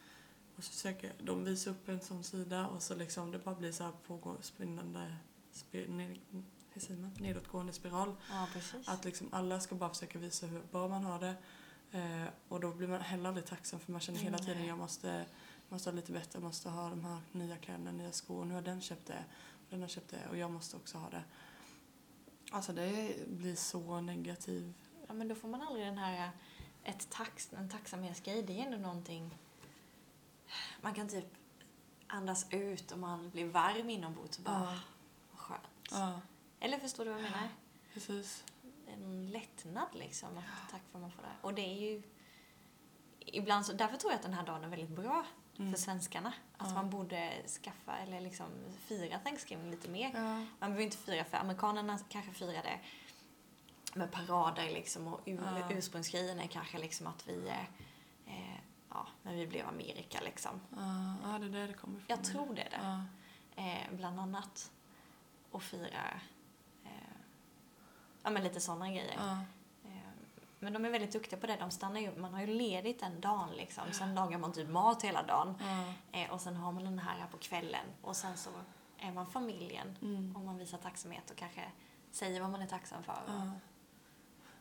[0.57, 3.71] Och så försöker de visa upp en sån sida och så liksom det bara blir
[3.71, 5.15] så här pågå, spinnande,
[5.51, 6.17] spi, ned,
[6.73, 7.11] hur säger man?
[7.19, 8.15] nedåtgående spiral.
[8.31, 8.87] Ja, precis.
[8.87, 11.35] Att liksom alla ska bara försöka visa hur bra man har det.
[11.91, 15.25] Eh, och då blir man heller aldrig tacksam för man känner hela tiden jag måste,
[15.75, 18.45] måste ha lite bättre, måste ha de här nya kläderna, nya skor.
[18.45, 21.09] Nu har den köpt det, och den har köpt det och jag måste också ha
[21.09, 21.23] det.
[22.51, 24.73] Alltså det blir så negativ.
[25.07, 26.29] Ja, men då får man aldrig den här,
[26.83, 29.37] ett tax, en tacksamhetsgrej, det är ändå någonting
[30.81, 31.25] man kan typ
[32.07, 34.79] andas ut och man blir varm inombords och bara, Ja.
[35.31, 35.61] vad skönt.
[35.91, 36.21] Ja,
[36.59, 37.49] Eller förstår du vad jag menar?
[37.93, 38.43] precis.
[38.87, 41.29] En lättnad liksom, att tack för att man får det.
[41.41, 42.01] Och det är ju
[43.19, 45.25] ibland så, därför tror jag att den här dagen är väldigt bra
[45.59, 45.71] Mm.
[45.73, 46.33] för svenskarna.
[46.57, 46.73] Att Ja.
[46.73, 48.47] man borde skaffa eller liksom
[48.79, 50.11] fira Thanksgiving lite mer.
[50.13, 50.21] Ja.
[50.35, 52.79] Man behöver inte fira för amerikanerna kanske firar det
[53.93, 55.71] med parader liksom och ur, Ja.
[55.71, 57.59] ursprungsgrejen är kanske liksom att vi, eh,
[58.27, 60.61] eh, ja, när vi blev Amerika liksom.
[61.23, 62.05] Ja, det är där det kommer ifrån.
[62.07, 63.05] Jag tror det är det.
[63.61, 64.71] Eh, bland annat.
[65.51, 66.19] Och fira,
[66.83, 66.91] eh,
[68.23, 69.39] ja men lite sådana grejer.
[70.65, 71.57] Men de är väldigt duktiga på det.
[71.59, 73.83] De stannar ju, man har ju ledigt en dag liksom.
[73.91, 75.55] Sen lagar man typ mat hela dagen.
[75.59, 75.93] Ja.
[76.19, 77.85] Eh, och sen har man den här på kvällen.
[78.01, 78.49] Och sen så
[78.99, 79.97] är man familjen.
[80.01, 80.35] Mm.
[80.35, 81.71] Och man visar tacksamhet och kanske
[82.11, 83.17] säger vad man är tacksam för.
[83.27, 83.51] Ja.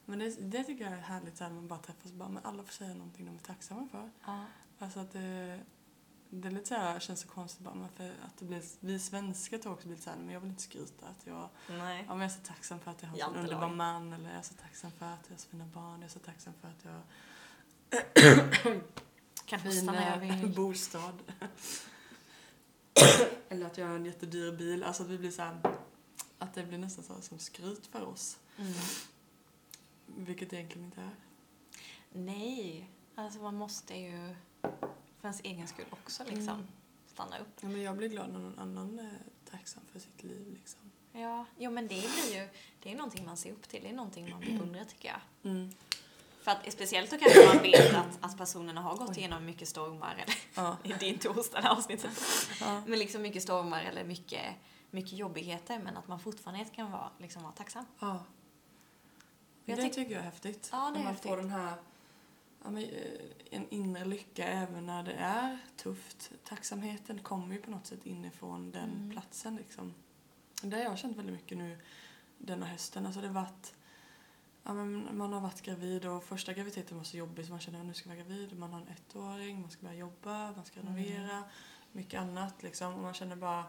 [0.04, 2.44] Men det, det tycker jag är härligt så här, man bara träffas och bara, men
[2.44, 4.10] alla får säga någonting de är tacksamma för.
[4.26, 4.44] Ja.
[4.78, 5.60] Alltså att det,
[6.40, 8.98] det är lite så här, känns så konstigt bara, men för att det blir, vi
[8.98, 12.04] svenskar tror också blir lite så här, men jag vill inte skryta att jag, Nej.
[12.08, 14.38] ja, men jag är så tacksam för att jag har en underbar man eller jag
[14.38, 16.68] är så tacksam för att jag har så fina barn, jag är så tacksam för
[16.68, 17.00] att jag
[19.46, 20.54] Kan hosta när jag vill.
[20.56, 21.22] bostad.
[23.48, 24.82] eller att jag har en jättedyr bil.
[24.82, 25.60] Alltså att vi blir så här,
[26.38, 28.38] att det blir nästan så som skryt för oss.
[28.58, 28.72] Mm.
[30.06, 31.16] Vilket det egentligen inte är.
[32.12, 32.90] Nej.
[33.14, 34.36] Alltså man måste ju
[35.24, 36.66] för ens egen skull också liksom Mm.
[37.06, 37.48] stanna upp.
[37.60, 39.18] Ja, men jag blir glad när någon annan är
[39.50, 40.52] tacksam för sitt liv.
[40.54, 40.80] Liksom.
[41.12, 42.48] Ja, jo men det blir ju,
[42.82, 43.82] det är någonting man ser upp till.
[43.82, 45.50] Det är någonting man beundrar tycker jag.
[45.52, 45.72] Mm.
[46.42, 50.14] För att speciellt då kanske man vet att, att personerna har gått igenom mycket stormar,
[50.14, 50.76] eller Ja.
[50.98, 52.10] det är inte torsdag det här avsnittet.
[52.60, 52.82] Ja.
[52.86, 54.44] Men liksom mycket stormar eller mycket,
[54.90, 57.86] mycket jobbigheter men att man fortfarande kan vara, liksom vara tacksam.
[58.00, 58.24] ja.
[59.64, 60.68] Jag det tyck- tycker jag är häftigt.
[60.72, 61.28] Ja, det är När man häftigt.
[61.30, 61.74] får den här
[62.64, 66.32] ja, men, eh, en inre lycka även när det är tufft.
[66.44, 69.10] Tacksamheten kommer ju på något sätt inifrån den Mm.
[69.10, 69.56] platsen.
[69.56, 69.94] Liksom.
[70.62, 71.78] Det har jag känt väldigt mycket nu
[72.38, 73.06] denna hösten.
[73.06, 73.74] Alltså det varit,
[74.62, 77.80] ja, men man har varit gravid och första graviditeten var så jobbig så man känner
[77.80, 78.58] att nu ska jag vara gravid.
[78.58, 80.94] Man har en ettåring, man ska börja jobba, man ska Mm.
[80.96, 81.42] renovera,
[81.92, 82.62] mycket annat.
[82.62, 82.94] Liksom.
[82.94, 83.64] Och man känner bara,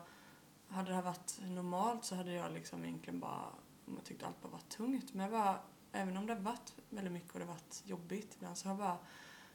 [0.67, 3.45] hade det här varit normalt så hade jag liksom egentligen bara
[3.95, 5.13] jag tyckte allt bara var tungt.
[5.13, 5.59] Men jag bara,
[5.95, 8.71] även om det har varit väldigt mycket och det har varit jobbigt ibland så har
[8.73, 8.97] jag bara,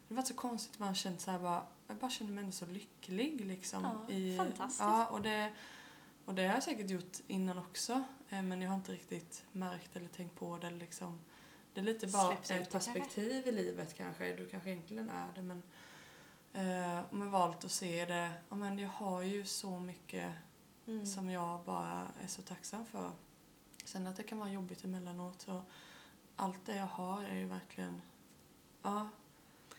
[0.08, 0.78] det har varit så konstigt.
[0.78, 3.82] Man har känt så här bara, jag bara känner mig ändå så lycklig liksom.
[4.08, 4.80] Ja, i, fantastiskt.
[4.80, 5.52] Ja, och det,
[6.24, 8.04] och det har jag säkert gjort innan också.
[8.28, 11.20] eh, Men jag har inte riktigt märkt eller tänkt på det liksom.
[11.74, 14.36] Det är lite bara Släpps ett perspektiv i livet kanske.
[14.36, 15.62] Du kanske egentligen är det men
[16.52, 20.32] eh, om jag valt att se det, ja men jag har ju så mycket
[20.86, 21.06] Mm.
[21.06, 23.10] som jag bara är så tacksam för.
[23.84, 25.62] Sen att det kan vara jobbigt emellanåt så
[26.40, 28.02] allt det jag har är ju verkligen,
[28.82, 29.08] ja,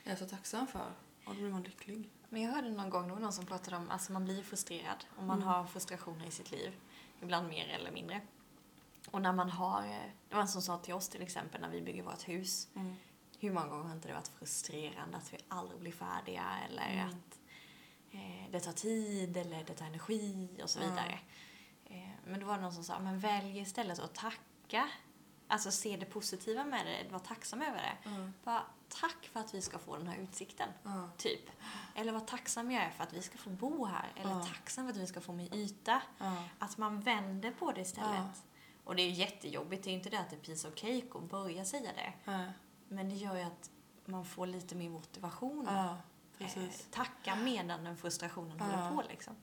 [0.03, 0.91] jag är så tacksam för.
[1.25, 2.09] Och då blir man lycklig.
[2.29, 5.05] Men jag hörde någon gång, det var någon som pratade om, alltså man blir frustrerad
[5.17, 5.47] och man Mm.
[5.47, 6.73] har frustrationer i sitt liv.
[7.21, 8.21] Ibland mer eller mindre.
[9.11, 9.81] Och när man har,
[10.29, 12.67] det var en som sa till oss till exempel när vi bygger vårt hus.
[12.75, 12.95] Mm.
[13.39, 17.07] Hur många gånger har inte det varit frustrerande att vi aldrig blir färdiga eller Mm.
[17.09, 17.39] att
[18.11, 21.19] eh, det tar tid eller det tar energi och så vidare.
[21.85, 24.89] Eh, men då var det någon som sa, men välj istället att tacka.
[25.51, 28.09] Alltså se det positiva med det, var tacksam över det.
[28.09, 28.29] Ja.
[28.43, 30.69] Bara tack för att vi ska få den här utsikten.
[30.83, 31.09] Ja.
[31.17, 31.49] Typ.
[31.95, 34.11] Eller vad tacksam jag är för att vi ska få bo här.
[34.15, 34.45] Eller Ja.
[34.45, 36.01] tacksam för att vi ska få min yta.
[36.17, 36.43] Ja.
[36.59, 38.43] Att man vänder på det istället.
[38.83, 39.83] Och det är ju jättejobbigt.
[39.83, 42.13] Det är ju inte det att det är piece of cake att börja säga det.
[42.87, 43.69] Men det gör ju att
[44.05, 45.67] man får lite mer motivation.
[45.67, 45.95] Eh,
[46.91, 49.35] tacka medan den frustrationen håller på liksom.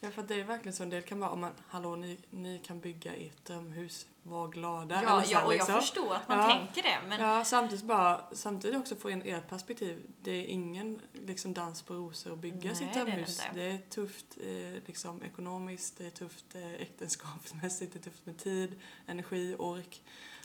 [0.00, 0.82] Ja, för det är verkligen så.
[0.82, 5.02] En del kan vara, om man, hallå, ni, ni kan bygga ert drömhus, var glada.
[5.02, 5.74] Ja, så ja, och jag liksom.
[5.80, 6.46] förstår att man Ja.
[6.56, 6.98] tänker det.
[7.08, 10.02] Men Ja, samtidigt bara, samtidigt också få in ert perspektiv.
[10.22, 13.40] Det är ingen liksom dans på rosor att bygga Nej, sitt det det drömhus.
[13.46, 13.60] inte.
[13.60, 18.38] Det är tufft eh, liksom ekonomiskt, det är tufft eh, äktenskapsmässigt, det är tufft med
[18.38, 20.02] tid, energi, ork.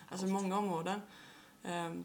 [0.07, 0.33] Alltså Allt.
[0.33, 1.01] många områden.
[1.63, 2.03] Ehm,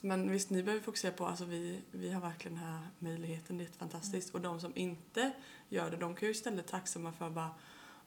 [0.00, 3.64] men visst, ni behöver fokusera på, alltså vi, vi har verkligen den här möjligheten, det
[3.64, 4.34] är fantastiskt.
[4.34, 5.32] Och de som inte
[5.68, 7.50] gör det, de kan ju istället tacksamma för bara,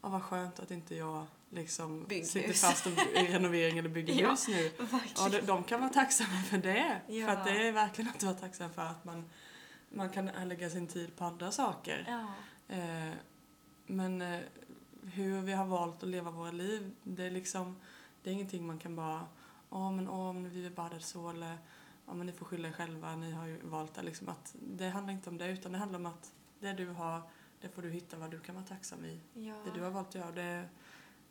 [0.02, 2.32] ja vad skönt att inte jag liksom Bygghus.
[2.32, 4.30] sitter fast i renovering eller bygger Ja.
[4.30, 4.72] hus nu.
[5.18, 7.02] Ja, de, de kan vara tacksamma för det.
[7.08, 7.26] Ja.
[7.26, 9.30] För att det är verkligen att vara tacksam för att man,
[9.90, 12.06] man kan lägga sin tid på andra saker.
[12.08, 12.28] Ja.
[12.76, 13.14] Eh,
[13.86, 14.40] men eh,
[15.04, 17.76] hur vi har valt att leva våra liv, det är liksom,
[18.24, 19.26] det är ingenting man kan bara,
[19.70, 21.58] åh men åh, men vi badade så eller,
[22.06, 24.30] ja men ni får skylla er själva, ni har ju valt det liksom.
[24.30, 27.22] Att det handlar inte om det, utan det handlar om att det du har,
[27.62, 29.20] det får du hitta vad du kan vara tacksam i.
[29.34, 29.56] Ja.
[29.66, 30.70] Det du har valt att göra, det,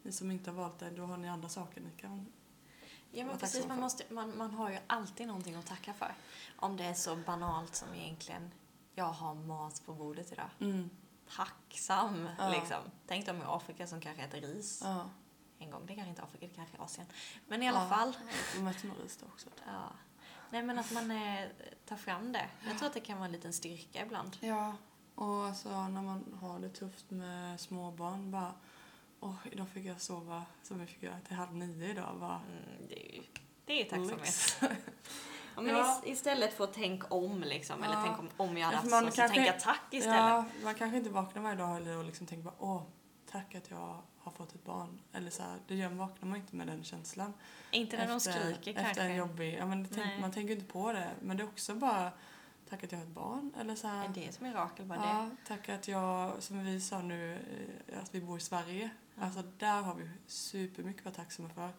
[0.03, 2.27] ni som inte har valt det, då har ni andra saker ni kan
[3.13, 6.15] Ja men precis, man, måste, man, man har ju alltid någonting att tacka för.
[6.57, 8.51] Om det är så banalt som egentligen,
[8.95, 10.49] jag har mat på bordet idag.
[10.59, 10.91] Mm.
[11.37, 12.49] Tacksam Ja.
[12.49, 12.79] liksom.
[13.07, 15.11] Tänk dem i Afrika som kanske äter ris Ja.
[15.59, 15.87] en gång.
[15.87, 17.07] Det kanske inte är Afrika, det kanske är Asien.
[17.49, 17.89] Men i alla Ja.
[17.89, 18.17] fall.
[18.57, 19.49] De äter nog ris då också.
[19.67, 19.93] Ja.
[20.51, 21.49] Nej men att man eh,
[21.87, 22.49] tar fram det.
[22.67, 24.37] Jag tror att det kan vara en liten styrka ibland.
[24.41, 24.75] Ja,
[25.15, 28.55] och alltså när man har det tufft med småbarn bara
[29.23, 32.17] Åh, idag fick jag sova som jag fick göra till halv nio idag.
[32.21, 33.23] Bara, Mm, det är ju
[33.65, 34.57] det är tacksamhet.
[35.55, 36.01] Ja, men Ja.
[36.05, 37.83] is- Istället för att tänka om liksom.
[37.83, 38.03] Eller Ja.
[38.07, 40.17] tänk om, om jag hade Ja, haft för så, man så kanske- tänka tack istället.
[40.19, 42.83] Ja, man kanske inte vaknar varje dag och liksom tänker bara åh,
[43.31, 45.01] tack att jag har fått ett barn.
[45.13, 47.35] Eller så här, det gör, vaknar man inte med den känslan.
[47.71, 49.03] Inte när de efter, skriker Efter kanske.
[49.03, 51.11] en jobbig, ja men tänk, man tänker inte på det.
[51.23, 52.13] Men det är också bara,
[52.69, 53.53] tack att jag har ett barn.
[53.61, 55.07] Eller så här, Är det ett mirakel bara det?
[55.07, 57.39] Ja, tack att jag, som vi sa nu,
[57.87, 58.91] eh, att vi bor i Sverige.
[59.15, 59.25] Ja.
[59.25, 61.71] Alltså där har vi supermycket att vara tacksamma för.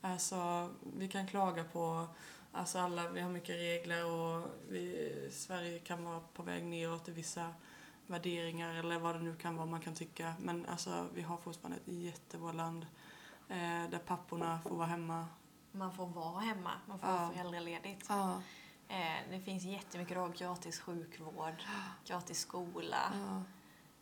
[0.00, 2.06] Alltså, vi kan klaga på,
[2.52, 7.12] alltså alla, vi har mycket regler och vi, Sverige kan vara på väg neråt i
[7.12, 7.54] vissa
[8.08, 10.34] värderingar eller vad det nu kan vara man kan tycka.
[10.38, 12.86] Men alltså, vi har fortfarande ett jättebra land
[13.48, 13.56] eh,
[13.90, 15.26] där papporna får vara hemma.
[15.72, 17.16] Man får vara hemma, man får Ja.
[17.16, 18.06] vara föräldraledigt.
[18.08, 18.42] Ja.
[18.88, 21.62] Eh, det finns jättemycket då, gratis sjukvård,
[22.06, 22.96] gratis skola.
[23.14, 23.42] ja.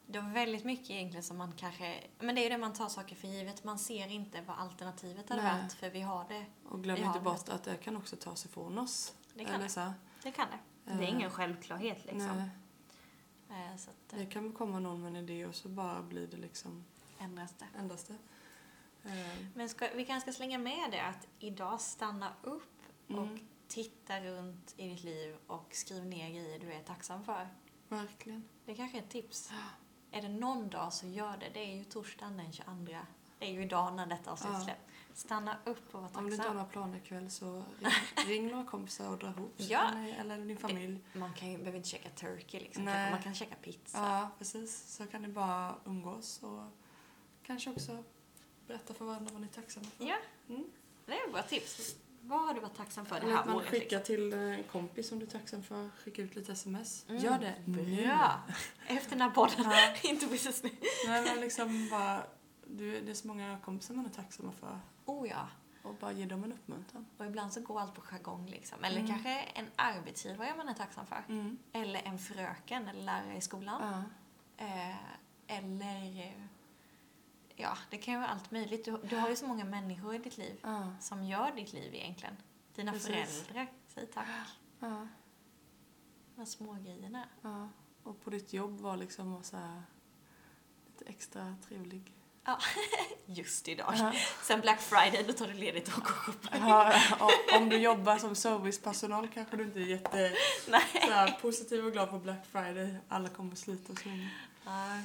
[0.09, 2.01] Det är väldigt mycket egentligen som man kanske...
[2.19, 3.65] Men det är ju det man tar saker för givet.
[3.65, 5.61] Man ser inte vad alternativet hade Nej.
[5.63, 6.47] varit för vi har det.
[6.69, 7.25] Och glöm inte det.
[7.25, 9.15] bort att det kan också tas ifrån oss.
[9.35, 9.71] Det kan eller det.
[9.71, 9.93] Så.
[10.23, 10.59] Det kan det.
[10.93, 12.37] Det är Eh, ingen självklarhet liksom.
[12.37, 12.49] Nej.
[13.51, 16.27] Eh, så att det Det kan komma någon med en idé och så bara blir
[16.27, 16.85] det liksom
[17.19, 17.67] ändras det.
[17.79, 18.15] ändras det.
[19.11, 23.39] Eh, Men ska, vi kanske ska slänga med det att idag stanna upp och Mm.
[23.69, 27.49] titta runt i ditt liv och skriv ner grejer du är tacksam för.
[27.89, 28.45] verkligen.
[28.65, 29.51] Det kanske är ett tips.
[30.11, 31.49] Är det någon dag så gör det.
[31.55, 32.97] Det är ju torsdagen den 22.
[33.39, 34.61] Det är ju idag när detta avsnitt Ja.
[34.65, 34.81] släpps.
[35.17, 36.55] Stanna upp och var Om du inte har tacksam.
[36.57, 37.93] några planer ikväll så ring,
[38.27, 39.55] ring några kompisar och dra ihop.
[39.57, 39.91] Ja.
[39.93, 40.99] Eller, eller din familj.
[41.13, 42.85] Man kan ju, behöver inte käka turkey liksom.
[42.85, 43.11] Nej.
[43.11, 43.99] Man kan käka pizza.
[43.99, 44.85] Ja, precis.
[44.97, 46.63] Så kan ni bara umgås och
[47.47, 48.05] kanske också
[48.67, 50.05] berätta för varandra vad ni är tacksamma för.
[50.07, 50.17] Ja,
[50.49, 50.65] Mm.
[51.07, 51.97] det är bra tips.
[52.21, 53.69] Vad har du varit tacksam för det här att man året?
[53.69, 54.03] skickar liksom?
[54.17, 55.91] till en kompis som du är tacksam för.
[56.05, 57.05] Skicka ut lite sms.
[57.09, 58.03] Mm, Gör det nu.
[58.07, 58.41] Bra!
[58.87, 59.57] Efter den här podden.
[59.71, 59.95] Ja.
[60.11, 60.79] inte bli så snygg.
[61.07, 62.23] Nej, men liksom bara,
[62.71, 64.79] du, det är så många kompisar man är tacksamma för.
[65.05, 65.49] Oh ja.
[65.83, 67.07] Och bara ge dem en uppmuntran.
[67.19, 68.85] Och ibland så går allt på jargong liksom.
[68.85, 69.11] Eller Mm.
[69.11, 71.25] kanske en arbetsgivare man är tacksam för.
[71.29, 71.59] Mm.
[71.73, 74.05] Eller en fröken eller lärare i skolan.
[74.59, 74.65] Ja.
[74.67, 74.97] Eh,
[75.47, 76.21] eller...
[76.27, 76.43] eh,
[77.59, 78.85] Ja, det kan ju vara allt möjligt.
[78.85, 80.93] Du, du har ju så många människor i ditt liv Ja.
[81.01, 82.37] som gör ditt liv egentligen.
[82.75, 83.07] Dina Precis.
[83.43, 83.73] föräldrar.
[83.87, 84.27] Säg tack.
[84.81, 85.09] Ja.
[86.37, 87.29] De små grejerna.
[87.43, 87.69] Ja.
[88.03, 89.83] Och på ditt jobb var liksom så här
[90.87, 92.13] lite extra trevlig.
[92.47, 92.59] Ja,
[93.27, 93.95] just idag.
[93.99, 94.13] Ja.
[94.43, 96.59] Sen Black Friday, då tar du ledigt och går shoppar.
[96.59, 100.33] Ja, och om du jobbar som servicepersonal kanske du inte är jätte
[100.69, 100.83] Nej.
[100.93, 102.97] så här, positiv och glad på Black Friday.
[103.09, 104.29] Alla kommer slita och slänga.
[104.65, 105.03] Ja,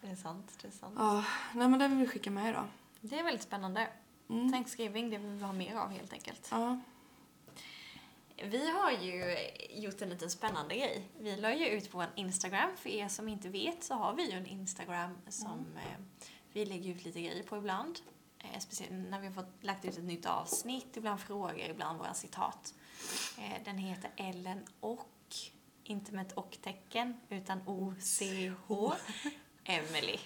[0.00, 0.58] det är sant.
[0.62, 0.94] Det är sant.
[0.98, 2.64] Ja, nej men det vill vi skicka med då.
[3.00, 3.88] Det är väldigt spännande.
[4.30, 4.52] Mm.
[4.52, 6.48] Thanksgiving, det vill vi ha mer av helt enkelt.
[6.50, 6.80] Ja.
[8.42, 9.36] Vi har ju
[9.70, 11.08] gjort en liten spännande grej.
[11.18, 12.76] Vi la ju ut på en Instagram.
[12.76, 16.90] För er som inte vet så har vi ju en Instagram som eh, vi lägger
[16.90, 17.98] ut lite grejer på ibland.
[18.38, 22.14] Eh, speciellt när vi har fått lagt ut ett nytt avsnitt, ibland frågor, ibland våra
[22.14, 22.74] citat.
[23.38, 25.34] Eh, den heter Ellen och,
[25.84, 28.94] inte med ett och-tecken, utan O-C-H,
[29.64, 30.18] Emily.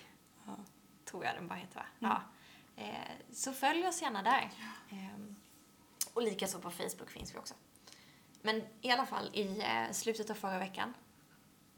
[0.47, 0.57] Ja.
[1.05, 1.87] Tror jag den bara heter va?
[2.01, 2.13] Mm.
[2.77, 2.83] Ja.
[2.83, 4.51] Eh, så följ oss gärna där.
[4.91, 5.37] Ehm,
[6.15, 7.55] och likaså på Facebook finns vi också.
[8.43, 10.95] Men i alla fall i eh, slutet av förra veckan,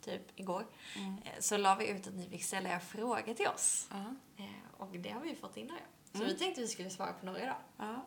[0.03, 1.19] typ igår, Mm.
[1.25, 3.89] eh, så la vi ut att ni fick ställa era frågor till oss.
[3.91, 4.15] Ja.
[4.45, 5.81] Eh, och det har vi fått in några.
[6.13, 6.29] Så Mm.
[6.29, 7.57] vi tänkte vi skulle svara på några idag.
[7.77, 8.07] Ja.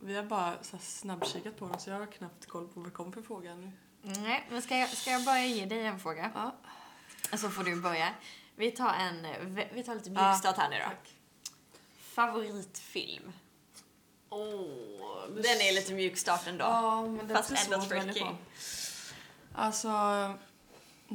[0.00, 2.94] Vi har bara så snabbkikat på dem så jag har knappt koll på vad det
[2.94, 3.72] kommer för fråga nu.
[4.02, 6.30] Nej, men ska jag, ska jag bara ge dig en fråga?
[6.34, 6.56] Ja.
[7.38, 8.14] Så får du börja.
[8.56, 9.22] Vi tar en,
[9.74, 10.84] vi tar lite mjukstart här nu då.
[10.84, 11.14] Tack.
[11.98, 13.32] Favoritfilm?
[14.28, 16.64] Åh, Den är lite mjukstart ändå.
[16.64, 18.24] Ja, men det Fast ändå att tricky.
[19.54, 19.88] Alltså,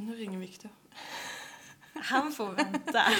[0.00, 0.70] nu ringer Viktor.
[1.94, 3.02] Han får vänta.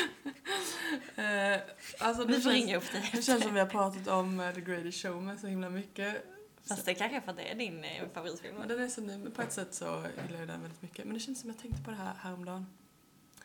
[1.17, 1.61] Eh,
[2.01, 4.55] alltså, Vi får känns- ringa upp dig Det känns som vi har pratat om eh,
[4.55, 6.25] The Greatest Showman så himla mycket.
[6.65, 8.57] Fast det kanske är för att det är din eh, favoritfilm.
[8.57, 9.85] Men den är så ny, men på ett sätt så
[10.27, 11.05] gillar jag den väldigt mycket.
[11.05, 12.67] Men det känns som jag tänkte på det här häromdagen.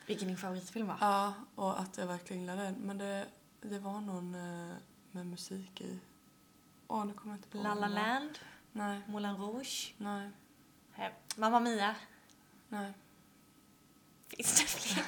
[0.06, 0.96] Vilken din favoritfilm var?
[1.00, 2.74] Ja, och att jag verkligen gillar den.
[2.74, 3.26] Men det,
[3.60, 4.74] det var någon eh,
[5.10, 5.98] med musik i.
[6.88, 7.86] Åh, nu kommer jag inte på La La.
[7.88, 8.38] Land,
[8.72, 10.30] Nej, Moulin Rouge, nej,
[11.36, 11.94] Mamma Mia.
[12.68, 12.92] nej.
[14.36, 15.04] Finns det fler?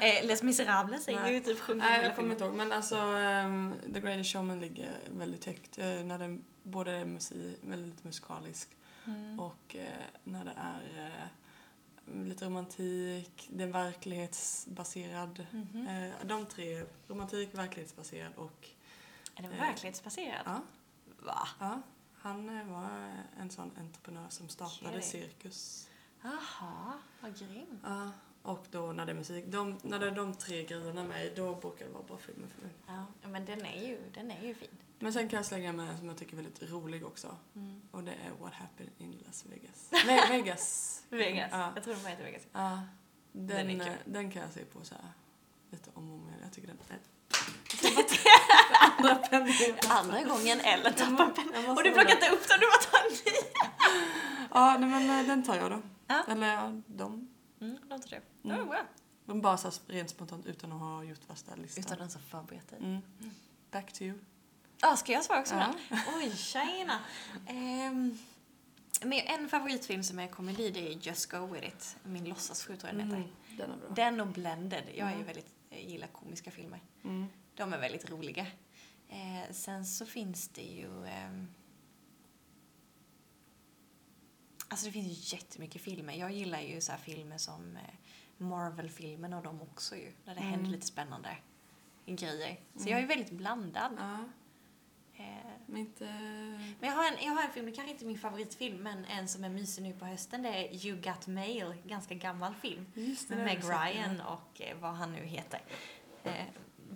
[0.20, 2.54] eh, Les Misérables är ju typ sjunga Nej, jag kommer inte ihåg.
[2.54, 5.78] Men alltså, ehm, The Greatest Showman ligger väldigt högt.
[5.78, 8.68] Eh, när den både är musik, väldigt musikalisk
[9.06, 9.40] Mm.
[9.40, 11.06] och eh, när det är
[12.06, 15.46] eh, lite romantik, är verklighetsbaserad.
[15.50, 15.86] Mhm.
[15.86, 18.68] Eh, de tre, romantik, verklighetsbaserad och
[19.34, 20.42] Är den verklighetsbaserad?
[20.46, 20.60] ja,
[21.18, 21.48] Va?
[21.60, 21.82] ja,
[22.18, 25.02] han var en sån entreprenör som startade.
[25.02, 25.88] Cirkus.
[26.22, 27.80] Jaha, vad grym.
[27.84, 28.10] Ja,
[28.42, 31.54] och då när det är musik, de, när det är de tre grejerna med då
[31.54, 32.72] brukar det vara bra filmer för mig.
[33.22, 34.68] Ja, men den är ju, den är ju fin.
[34.98, 37.36] Men sen kan jag slänga med en som jag tycker är väldigt rolig också.
[37.54, 37.80] Mm.
[37.90, 39.88] Och det är What Happened in Las Vegas.
[40.06, 41.02] Ve- Vegas.
[41.08, 41.48] Vegas.
[41.52, 41.72] Ja.
[41.74, 42.42] Jag tror bara heter Vegas.
[42.52, 42.80] Ja.
[43.32, 43.88] Den Den, är kul.
[43.92, 45.12] eh, den kan jag se på så här
[45.70, 46.40] lite om och om igen.
[46.42, 46.98] Jag tycker den är...
[48.98, 49.76] Andra pendeln.
[49.88, 51.76] Andra gången Ellen tappar pennan.
[51.76, 53.40] Och du plockar inte upp den, du bara tar en ny.
[54.50, 55.82] Ja, nej, men eh, den tar jag då.
[56.06, 56.24] Ja.
[56.28, 57.28] Eller ja, de.
[57.60, 58.20] Mm, de tar det.
[58.42, 58.58] Det Mm.
[58.66, 58.86] var bra.
[59.24, 61.84] De bara så här rent spontant utan att ha gjort värsta listan.
[61.84, 62.78] Utan den som förberett dig.
[62.78, 63.00] Mm.
[63.70, 64.18] Back to you.
[64.80, 65.54] Ja, ska jag svara också?
[65.54, 65.74] Ja.
[66.16, 66.98] Oj, tjena.
[67.48, 68.18] Um,
[69.02, 71.96] men en favoritfilm som är komedi det är Just Go With It.
[72.04, 73.16] Min låtsasfru tror jag den heter.
[73.22, 73.88] Mm, den är bra.
[73.94, 74.84] Den och Blended.
[74.94, 75.26] Jag är ju Mm.
[75.26, 76.80] väldigt, jag gillar komiska filmer.
[77.04, 77.26] Mm.
[77.54, 78.46] De är väldigt roliga.
[79.08, 81.06] Eh, sen så finns det ju...
[81.06, 81.48] ehm,
[84.68, 86.14] alltså det finns ju jättemycket filmer.
[86.14, 87.82] Jag gillar ju så här filmer som eh,
[88.40, 90.12] Marvel-filmerna och de också ju.
[90.24, 90.50] Där det Mm.
[90.52, 91.36] händer lite spännande
[92.06, 92.60] grejer.
[92.76, 92.92] Så Mm.
[92.92, 93.92] jag är väldigt blandad.
[93.98, 94.18] Ja,
[95.16, 95.26] Eh,
[95.66, 96.04] men inte...
[96.80, 99.04] men jag har, en, jag har en film, det kanske inte är min favoritfilm, men
[99.04, 100.42] en som är mysig nu på hösten.
[100.42, 102.86] Det är You Got Mail, ganska gammal film.
[102.94, 105.60] Just det, Med Meg Ryan och eh, vad han nu heter.
[106.24, 106.44] Eh,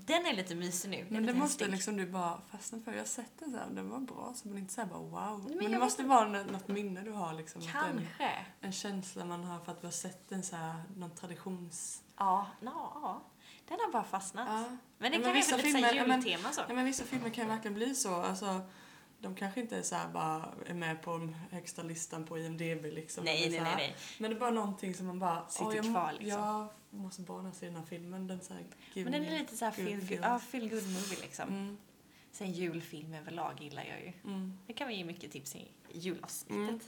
[0.07, 1.07] den är lite mysig nu.
[1.11, 2.93] Men det måste liksom du bara fastna för.
[2.93, 5.45] Jag har sett den så här, den var bra så men inte här bara wow.
[5.49, 6.15] men Men, det måste inte.
[6.15, 7.63] vara nå- något minne du har liksom.
[7.63, 8.47] Kanske.
[8.61, 12.03] En känsla man har för att du har sett en så här, någon traditions...
[12.17, 12.71] Ja, no,
[13.03, 13.23] ja.
[13.69, 14.49] Den har bara fastnat.
[14.49, 14.77] Ja.
[14.99, 16.61] Men det Ja, kan vara vissa lite filmer- jultema så.
[16.69, 18.15] ja men vissa filmer kan ju verkligen bli så.
[18.15, 18.61] Alltså,
[19.25, 22.85] de kanske inte är så här bara är med på den högsta listan på IMDB
[22.85, 23.25] liksom.
[23.25, 23.77] nej, nej, så nej, här.
[23.77, 23.97] nej.
[24.19, 25.49] Men det är bara någonting som man bara...
[25.49, 28.27] Sitter "Åh, jag, kvar, liksom." Jag måste bara se den här filmen.
[28.27, 31.19] Den så här, Men den är lite såhär good feel good, ja, feel good movie
[31.23, 31.49] liksom.
[31.49, 31.77] Mm,
[32.33, 34.13] Sen julfilm överlag gillar jag ju.
[34.25, 34.59] mm.
[34.67, 36.57] Det kan vi ge mycket tips i julavsnittet.
[36.69, 36.81] Mm.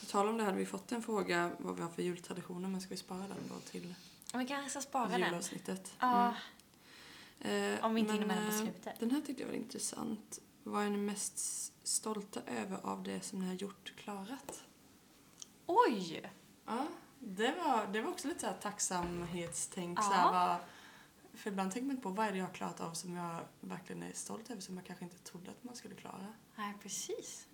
[0.00, 2.80] På tal om det hade vi fått en fråga vad vi har för jultraditioner men
[2.80, 3.94] ska vi spara den då till
[4.32, 5.20] Men vi kanske ska spara den.
[5.20, 5.92] julavsnittet?
[6.00, 6.34] Ja,
[7.40, 7.74] Mm.
[7.74, 9.00] Eh, om vi inte hinner med den på eh, slutet.
[9.00, 10.40] Den här tyckte jag var intressant.
[10.66, 11.38] Vad är ni mest
[11.82, 14.64] stolta över av det som ni har gjort klarat?
[15.66, 16.32] Oj!
[16.66, 16.86] Ja,
[17.18, 19.98] det var, det var också lite så här tacksamhetstänk.
[19.98, 20.02] Ja.
[20.02, 20.58] Så här, vad,
[21.34, 24.02] för ibland tänker man på vad är det jag har klarat av som jag verkligen
[24.02, 27.46] är stolt över som jag kanske inte trodde att man skulle klara Nej, precis.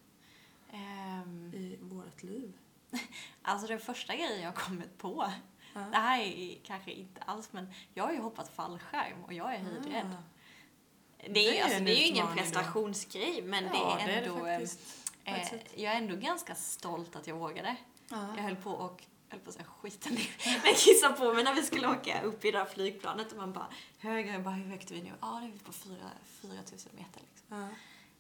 [0.71, 2.59] Ehm, i vårt liv.
[3.43, 5.33] alltså den första grejen jag kommit på,
[5.75, 5.81] Ja.
[5.81, 9.59] det här är kanske inte alls men jag har ju hoppat fallskärm och jag är
[9.59, 10.07] höjdrädd.
[10.07, 10.32] Ah.
[11.31, 14.45] Det är, alltså, en det är ju ingen prestationsgrej, men Ja, det är ändå...
[14.45, 15.05] faktiskt.
[15.25, 17.77] på ett eh, jag är ändå ganska stolt att jag vågade.
[18.09, 18.29] Ja.
[18.37, 20.31] Jag höll på och höll på att säga skiten ner.
[20.65, 23.53] Men kissa på mig när vi skulle åka upp i det där flygplanet och man
[23.53, 23.67] bara
[23.99, 25.13] högre, jag bara hur högt är vi nu?
[25.21, 25.97] Ja, det är vi på 4
[26.41, 27.47] 4000 meter liksom.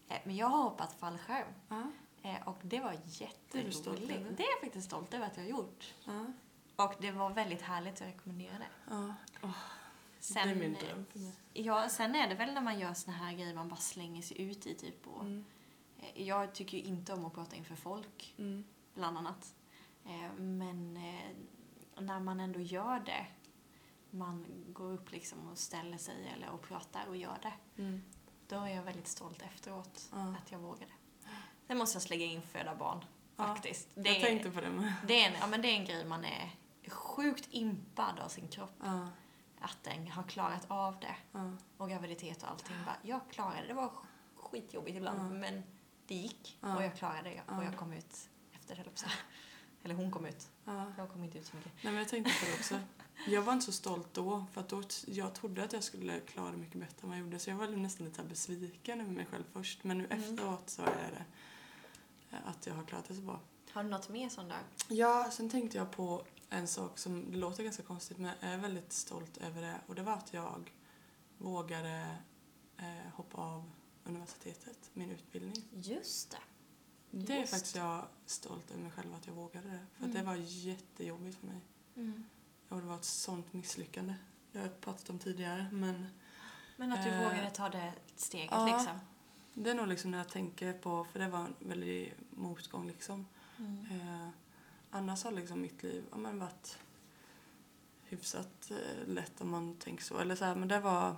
[0.09, 0.15] Ja.
[0.15, 1.83] Eh, Men jag har hoppat fallskärm Ja.
[2.23, 4.37] eh, och det var Det är jätteroligt.
[4.37, 5.95] Det är jag faktiskt stolt över att jag har gjort.
[6.77, 8.67] Och det var väldigt härligt, jag rekommenderar det.
[8.91, 9.15] Ja.
[10.23, 11.33] Sen, det är min eh, dröm för mig.
[11.53, 14.41] Ja, sen är det väl när man gör såna här grejer man bara slänger sig
[14.43, 15.07] ut i typ.
[15.07, 15.45] Och, Mm.
[15.99, 18.65] eh, Jag tycker ju inte om att prata inför folk, Mm.
[18.95, 19.55] bland annat.
[20.05, 21.31] Eh, Men eh,
[22.03, 23.27] när man ändå gör det,
[24.11, 28.03] man går upp liksom och ställer sig eller och pratar och gör det, Mm.
[28.49, 30.35] då är jag väldigt stolt efteråt Ja.
[30.43, 30.93] att jag vågade.
[31.67, 33.05] Sen måste jag lägga in föda barn,
[33.37, 33.89] Ja, faktiskt.
[33.95, 34.93] Jag Det, är, tänkte på det med.
[35.07, 36.51] det, är en, ja, men det är en grej man är
[36.89, 38.75] sjukt impad av sin kropp.
[38.83, 39.09] Ja.
[39.65, 41.17] Att den har klarat av det.
[41.33, 41.51] Ja.
[41.77, 42.77] och graviditet och allting.
[42.87, 43.67] Bara, jag klarade det.
[43.69, 43.93] Det var
[44.37, 45.39] skitjobbigt ibland, Ja.
[45.39, 45.63] men
[46.07, 46.59] det gick.
[46.61, 47.41] Och jag klarade det.
[47.47, 47.65] Och Ja.
[47.65, 49.13] jag kom ut efter, att säga.
[49.85, 50.49] Eller hon kom ut.
[50.65, 50.93] Ja.
[50.99, 51.73] Jag kom inte ut så mycket.
[51.75, 52.81] Nej, men jag tänkte på det också.
[53.27, 56.51] Jag var inte så stolt då, för att då, jag trodde att jag skulle klara
[56.51, 57.39] det mycket bättre än vad jag gjorde.
[57.39, 59.85] Så jag var nästan lite besviken över mig själv först.
[59.85, 60.19] Men nu Mm.
[60.21, 61.25] efteråt så är det
[62.37, 63.41] eh, att jag har klarat det så bra.
[63.73, 64.61] Har du något mer sånt där?
[64.89, 68.59] Ja, sen tänkte jag på en sak som det låter ganska konstigt men jag är
[68.59, 69.81] väldigt stolt över det.
[69.87, 70.73] Och det var att jag
[71.39, 72.17] vågade
[72.77, 73.71] eh, hoppa av
[74.05, 75.65] universitetet, min utbildning.
[75.73, 76.39] Just det.
[77.11, 77.51] Det är Just.
[77.53, 79.87] faktiskt jag stolt över mig själv att jag vågade det.
[79.97, 80.31] För att det Mm.
[80.31, 81.61] var jättejobbigt för mig.
[81.97, 82.25] Mm.
[82.69, 84.15] Och det var ett sånt misslyckande.
[84.53, 86.07] Jag har pratat om tidigare men
[86.77, 88.67] Men att du Eh, vågade ta det steget ja.
[88.67, 88.99] liksom.
[89.55, 93.27] det är nog liksom när jag tänker på, för det var en väldig motgång liksom.
[93.59, 93.87] Mm.
[93.91, 94.29] Eh,
[94.93, 96.79] annars har liksom mitt liv ja, men varit
[98.05, 100.19] hyfsat eh, lätt om man tänker så.
[100.19, 101.17] Eller så här, men det var,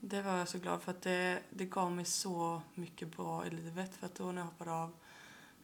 [0.00, 3.50] det var jag så glad för att det, det gav mig så mycket bra i
[3.50, 3.94] livet.
[3.96, 4.92] För att då när jag hoppade av,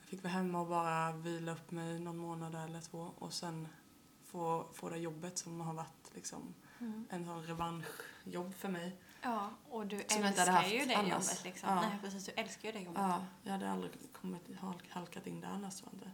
[0.00, 3.68] jag fick vara hemma och bara vila upp mig någon månad eller två och sen
[4.24, 7.06] få, få det jobbet som har varit liksom Mm.
[7.10, 8.96] en sån revanschjobb för mig.
[9.22, 11.10] Ja, och du Som älskar ju det annars.
[11.10, 11.68] jobbet liksom.
[11.68, 11.74] Ja.
[11.80, 12.26] Nej, precis.
[12.26, 13.02] Du älskar ju det jobbet.
[13.02, 16.10] Ja, jag hade aldrig kommit, halk- halkat in där annars inte.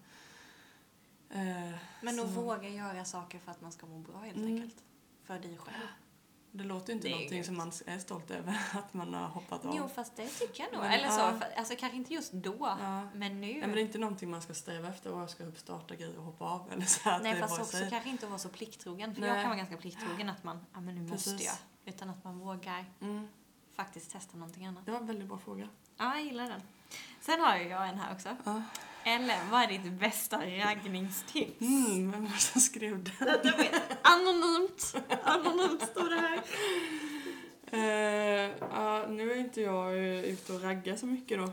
[1.30, 4.54] Eh, Men att så- våga göra saker för att man ska må bra helt Mm.
[4.54, 4.82] enkelt.
[5.24, 5.86] För dig själv.
[6.52, 7.46] Det låter ju inte Det är någonting grymt.
[7.46, 9.74] som man är stolt över att man har hoppat av.
[9.76, 10.82] Jo, fast det tycker jag nog.
[10.82, 11.38] Men, Eller så, ja.
[11.40, 13.08] för, alltså kanske inte just då, Ja.
[13.14, 13.46] men nu.
[13.46, 16.18] Nej, men det är inte någonting man ska sträva efter och jag ska starta grejer
[16.18, 17.10] och hoppa av eller så.
[17.10, 17.90] Att Nej, det fast bara också sig.
[17.90, 19.14] kanske inte vara så plikttrogen.
[19.14, 19.30] För Nej.
[19.30, 21.46] jag kan vara ganska plikttrogen att man, ja men nu måste Precis.
[21.84, 21.94] jag.
[21.94, 23.28] Utan att man vågar Mm,
[23.74, 24.86] faktiskt testa någonting annat.
[24.86, 25.68] det var en väldigt bra fråga.
[25.96, 26.60] Ja, jag gillar den.
[27.20, 28.36] Sen har ju jag en här också.
[28.44, 28.62] Ja.
[29.04, 31.60] Eller, vad är ditt bästa raggningstips?
[31.60, 33.14] Mm, vem var det som skrev den?
[34.02, 34.94] Anonymt.
[35.24, 36.40] Anonymt står det här.
[37.72, 41.46] Eh, ja, nu är inte jag ute och raggar så mycket då.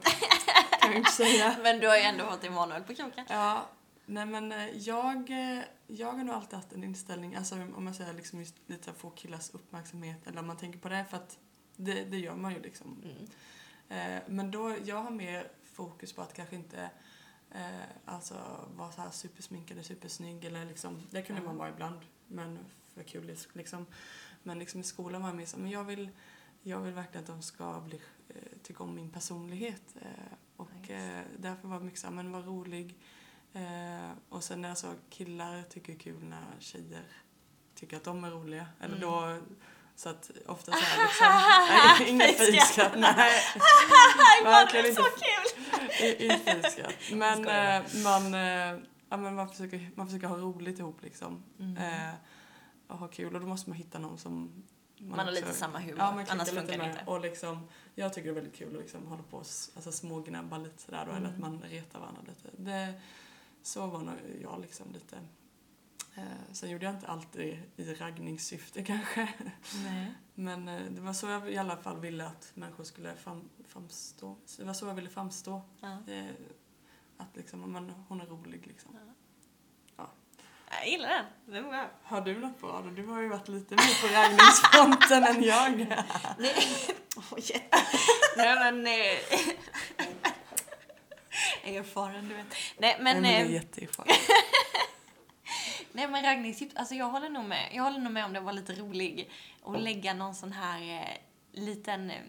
[0.79, 1.55] kan jag inte säga.
[1.63, 3.25] Men du har ju ändå fått Emanuel på kroken.
[3.29, 3.69] Ja,
[4.05, 7.93] nej men eh, jag, eh, jag har nog alltid haft en inställning, alltså om man
[7.93, 11.17] säger liksom just lite att få killars uppmärksamhet eller om man tänker på det för
[11.17, 11.37] att
[11.75, 13.03] det, det gör man ju liksom.
[13.03, 14.15] Mm.
[14.15, 16.89] Eh, men då, jag har mer fokus på att kanske inte
[17.55, 18.35] eh, alltså
[18.75, 22.59] vara så här supersminkad och supersnygg eller liksom, det kunde man vara ibland men
[22.93, 23.85] för kul liksom.
[24.43, 26.09] Men liksom i skolan var jag mer så, men jag vill,
[26.61, 29.95] jag vill verkligen att de ska bli, eh, tycka om min personlighet.
[30.01, 30.09] Eh,
[30.55, 30.93] och Nice.
[30.93, 32.97] eh, därför var det mycket så men var rolig.
[33.53, 37.03] Eh, och sen när jag såg killar tycker det är kul när tjejer
[37.75, 38.67] tycker att de är roliga.
[38.79, 39.09] Eller Mm.
[39.09, 39.41] då,
[39.95, 41.27] så att ofta så här liksom,
[41.69, 42.91] nej, inga Fejkskratt.
[42.97, 43.13] nej.
[44.43, 45.19] Verkligen Emanuel, så inte.
[45.25, 46.31] kul!
[46.31, 46.93] Inte fejkskratt.
[47.11, 51.43] Men eh, man, eh, ja, men man, försöker, man försöker ha roligt ihop liksom.
[51.59, 51.77] Mm.
[51.77, 52.13] Eh,
[52.87, 54.63] och ha kul och då måste man hitta någon som
[54.99, 57.03] Man har lite samma humor, Ja, man annars funkar det inte.
[57.05, 60.57] Och liksom, jag tycker det är väldigt kul att liksom hålla på och alltså, smågnabba
[60.57, 61.41] lite sådär då, eller att Mm.
[61.51, 62.49] man retar varandra lite.
[62.57, 62.93] Det,
[63.63, 65.15] så var nog jag liksom lite.
[66.15, 69.33] Eh, sen gjorde jag inte alltid i raggningssyfte kanske.
[69.83, 70.13] Nej.
[70.33, 74.37] Men eh, det var så jag i alla fall ville att människor skulle fram, framstå.
[74.45, 75.61] Så Det var så jag ville framstå.
[75.81, 75.97] Ja.
[76.07, 76.25] Eh,
[77.17, 78.97] att liksom, man, hon är rolig liksom.
[80.69, 81.25] Jag gillar den.
[81.45, 81.89] Den var bra.
[82.03, 82.89] Har du något bra då?
[82.89, 85.77] Du har ju varit lite mer på raggningsfronten än jag.
[86.39, 86.55] Nej,
[87.15, 87.39] oh.
[88.37, 88.87] Nej men...
[88.87, 89.17] Eh,
[91.75, 92.45] erfaren, du vet.
[92.77, 93.03] Nej men...
[93.03, 94.15] Nej, men det är eh, jätteerfaren.
[95.95, 97.69] Nej men raggningstips, alltså jag håller nog med.
[97.73, 99.29] Jag håller nog med om det var lite rolig
[99.63, 101.17] att lägga någon sån här eh,
[101.61, 102.21] liten, eh,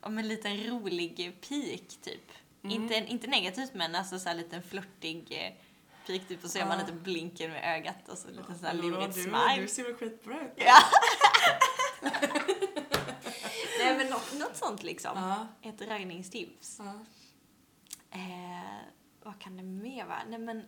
[0.00, 2.32] om en liten rolig pik typ.
[2.64, 2.82] Mm.
[2.82, 5.52] Inte, inte negativt men alltså så här liten flörtig eh,
[6.06, 6.84] pik typ och så gör man Ja.
[6.86, 9.56] lite blinken med ögat och så lite så här Hallå, lurigt du, smile.
[9.60, 10.52] Du ser väl skitbra ut?
[10.56, 10.76] Ja.
[13.78, 15.12] Nej men något något sånt liksom.
[15.16, 15.46] Ja.
[15.70, 16.78] Ett raggningstips.
[16.78, 16.94] Ja.
[18.10, 18.80] Eh,
[19.22, 20.22] vad kan det mer vara?
[20.28, 20.64] Nej men,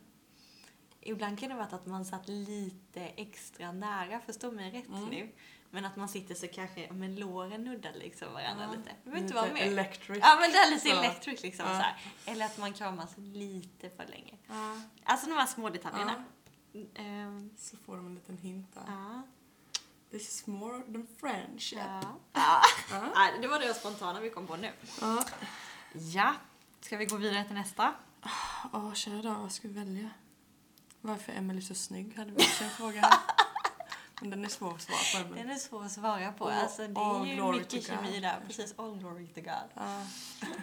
[1.02, 5.04] ibland kan det vara att man satt lite extra nära, förstå mig rätt Mm.
[5.08, 5.32] nu.
[5.74, 8.70] Men att man sitter så kanske med låren nuddar liksom varandra Ja.
[8.78, 8.90] lite.
[9.04, 9.62] Du behöver inte vara med.
[9.62, 10.18] Electric.
[10.22, 10.98] Ja men det är lite Så.
[10.98, 11.66] electric liksom.
[11.68, 11.84] Ja.
[12.24, 12.30] Så.
[12.30, 14.34] Eller att man kramas lite för länge.
[14.48, 14.80] Ja.
[15.04, 16.24] Alltså de här små detaljerna.
[16.72, 16.80] Ja.
[16.94, 18.82] Ehm, Så får de en liten hint där.
[18.86, 19.22] ja.
[20.10, 21.78] This is more than friendship.
[21.78, 22.18] Ja.
[23.14, 23.28] Ja.
[23.40, 24.70] Det var det spontana vi kom på nu.
[25.00, 25.24] Ja.
[25.92, 26.34] Ja.
[26.80, 27.94] Ska vi gå vidare till nästa?
[28.72, 30.10] Ja, kära dag, vad ska vi välja?
[31.02, 32.16] Varför är Emily så snygg?
[32.16, 33.12] Hade vi också en fråga här.
[34.20, 35.28] Men den är svår att svara på.
[35.28, 35.54] Den Emily.
[35.54, 36.44] är svår att svara på.
[36.44, 38.40] Och Alltså, det är ju mycket kemi där.
[38.46, 39.70] Precis, all glory to God.
[39.74, 40.02] Ja.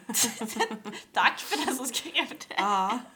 [1.14, 2.56] Tack för den som skrev det.
[2.58, 3.00] Ja.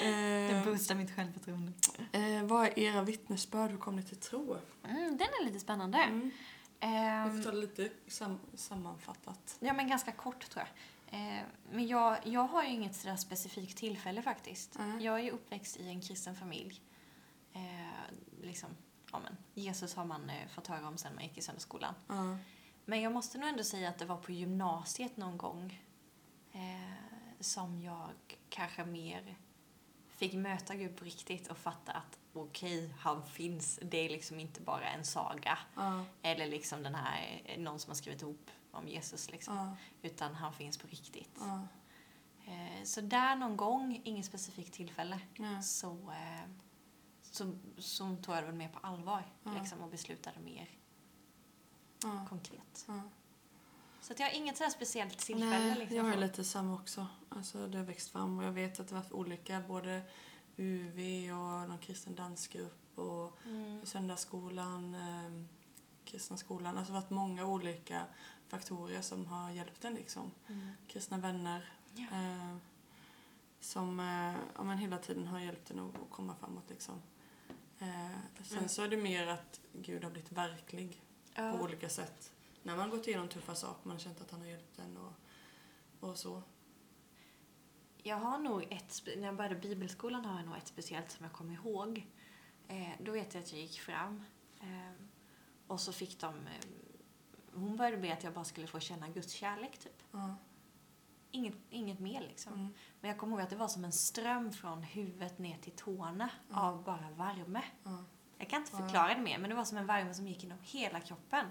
[0.00, 1.72] Det Eh, boostar mitt självförtroende.
[2.12, 3.70] eh, vad är era vittnesbörd?
[3.70, 4.56] Hur kom ni till tro?
[4.84, 5.98] Mm, den är lite spännande.
[5.98, 6.30] Mm.
[6.80, 9.56] Ehm, Jag får ta det lite sam sammanfattat.
[9.60, 10.68] ja, men ganska kort tror jag.
[11.06, 14.78] Eh, men jag, jag har ju inget sådär specifikt tillfälle faktiskt.
[14.78, 15.04] Nej.
[15.04, 16.80] Jag är ju uppväxt i en kristen familj.
[17.52, 18.68] Eh, liksom,
[19.12, 21.94] ja, men, Jesus har man eh, fått höra om sen man gick i söndagsskolan.
[22.08, 22.38] Ja.
[22.84, 25.82] Men jag måste nog ändå säga att det var på gymnasiet någon gång
[26.52, 26.92] eh,
[27.40, 28.10] som jag
[28.48, 29.36] kanske mer
[30.08, 33.78] fick möta Gud på riktigt och fatta att okej, han finns.
[33.82, 35.58] Det är liksom inte bara en saga.
[35.74, 36.04] Ja.
[36.22, 39.56] Eller liksom den här, eh, någon som har skrivit ihop om Jesus liksom.
[39.56, 39.76] Ja.
[40.02, 41.30] Utan han finns på riktigt.
[41.40, 41.60] Ja.
[42.46, 45.62] Eh, så där någon gång, inget specifikt tillfälle, Ja.
[45.62, 46.50] så, eh,
[47.22, 49.24] så, så tog jag det mer på allvar.
[49.60, 50.68] Liksom, och beslutade mer
[52.28, 52.86] konkret.
[54.00, 55.50] Så jag har inget sådär speciellt tillfälle.
[55.58, 57.06] Nej, liksom, jag har lite samma också.
[57.28, 59.60] Alltså, det har växt fram och jag vet att det har varit olika.
[59.68, 60.02] Både
[60.56, 60.98] UV
[61.32, 63.86] och någon kristen dansgrupp och Mm.
[63.86, 65.44] söndagsskolan, eh,
[66.04, 66.78] kristna skolan.
[66.78, 68.06] Alltså det har varit många olika
[68.48, 70.30] faktorer som har hjälpt en liksom.
[70.48, 70.70] Mm.
[70.88, 72.04] Kristna vänner Ja.
[72.12, 72.56] eh,
[73.60, 77.02] som eh, ja, men hela tiden har hjälpt en att komma framåt liksom.
[77.78, 78.10] Eh,
[78.42, 78.68] sen Mm.
[78.68, 81.02] så är det mer att Gud har blivit verklig
[81.34, 81.60] på Ja.
[81.62, 82.32] olika sätt.
[82.62, 85.12] När man gått igenom tuffa saker, man har känt att han har hjälpt en och,
[86.00, 86.42] och så.
[88.02, 91.32] Jag har nog ett, när jag började bibelskolan har jag nog ett speciellt som jag
[91.32, 92.06] kommer ihåg.
[92.68, 94.24] Eh, då vet jag att jag gick fram
[94.60, 94.92] eh,
[95.66, 96.64] och så fick de, eh,
[97.56, 100.02] hon började be att jag bara skulle få känna Guds kärlek typ.
[100.12, 100.34] Ja.
[101.30, 102.52] Inget, inget mer liksom.
[102.52, 102.74] Mm.
[103.00, 106.28] Men jag kommer ihåg att det var som en ström från huvudet ner till tårna
[106.50, 106.60] Ja.
[106.60, 107.62] av bara värme.
[107.82, 108.04] Ja.
[108.38, 110.58] Jag kan inte förklara det mer men det var som en värme som gick genom
[110.62, 111.46] hela kroppen.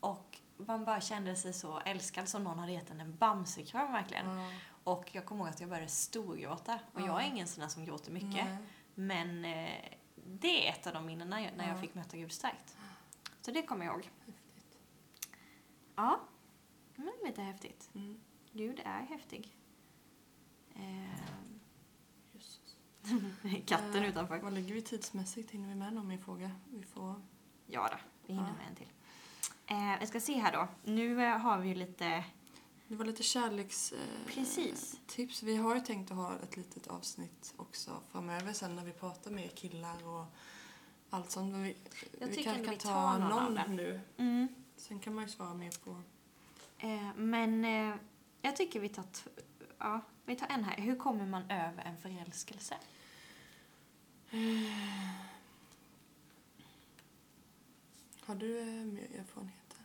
[0.00, 4.26] Och man bara kände sig så älskad som någon hade gett en en bamsekram verkligen.
[4.84, 6.78] Och jag kommer ihåg att jag började storgråta.
[6.92, 7.06] Och Ja.
[7.06, 8.46] jag är ingen sån där som gråter mycket.
[8.94, 9.70] Men eh,
[10.26, 11.80] det är ett av de minnena när jag Ja.
[11.80, 12.76] fick möta Gud starkt.
[13.40, 14.10] Så det kommer jag ihåg.
[16.00, 16.20] Ja,
[16.96, 17.90] men lite häftigt.
[17.94, 18.20] Mm.
[18.52, 19.56] Gud är häftig.
[20.74, 21.20] Eh,
[22.32, 22.76] Jesus.
[23.66, 24.38] katten Eh, utanför.
[24.38, 25.50] Vad ligger vi tidsmässigt?
[25.50, 26.50] Hinner vi med någon mer fråga?
[26.70, 27.14] Vi får...
[27.66, 28.54] Ja då, vi hinner Ja.
[28.54, 28.88] med en till.
[29.66, 30.68] Eh, jag ska se här då.
[30.84, 32.24] Nu eh, har vi ju lite...
[32.88, 33.92] Det var lite kärleks...
[33.92, 35.24] Eh.
[35.42, 39.30] Vi har ju tänkt att ha ett litet avsnitt också framöver sen när vi pratar
[39.30, 40.24] med killar och
[41.10, 41.52] allt sånt.
[41.52, 41.76] Men vi,
[42.20, 44.00] Jag vi kanske kan vi ta någon någon nu.
[44.16, 44.48] Mm.
[44.80, 46.02] Sen kan man ju svara mer på...
[46.78, 47.94] Eh, men eh,
[48.42, 49.04] jag tycker vi tar,
[49.78, 50.76] ja, vi tar en här.
[50.76, 52.74] Hur kommer man över en förälskelse?
[58.20, 59.78] Har du eh, mer erfarenheter?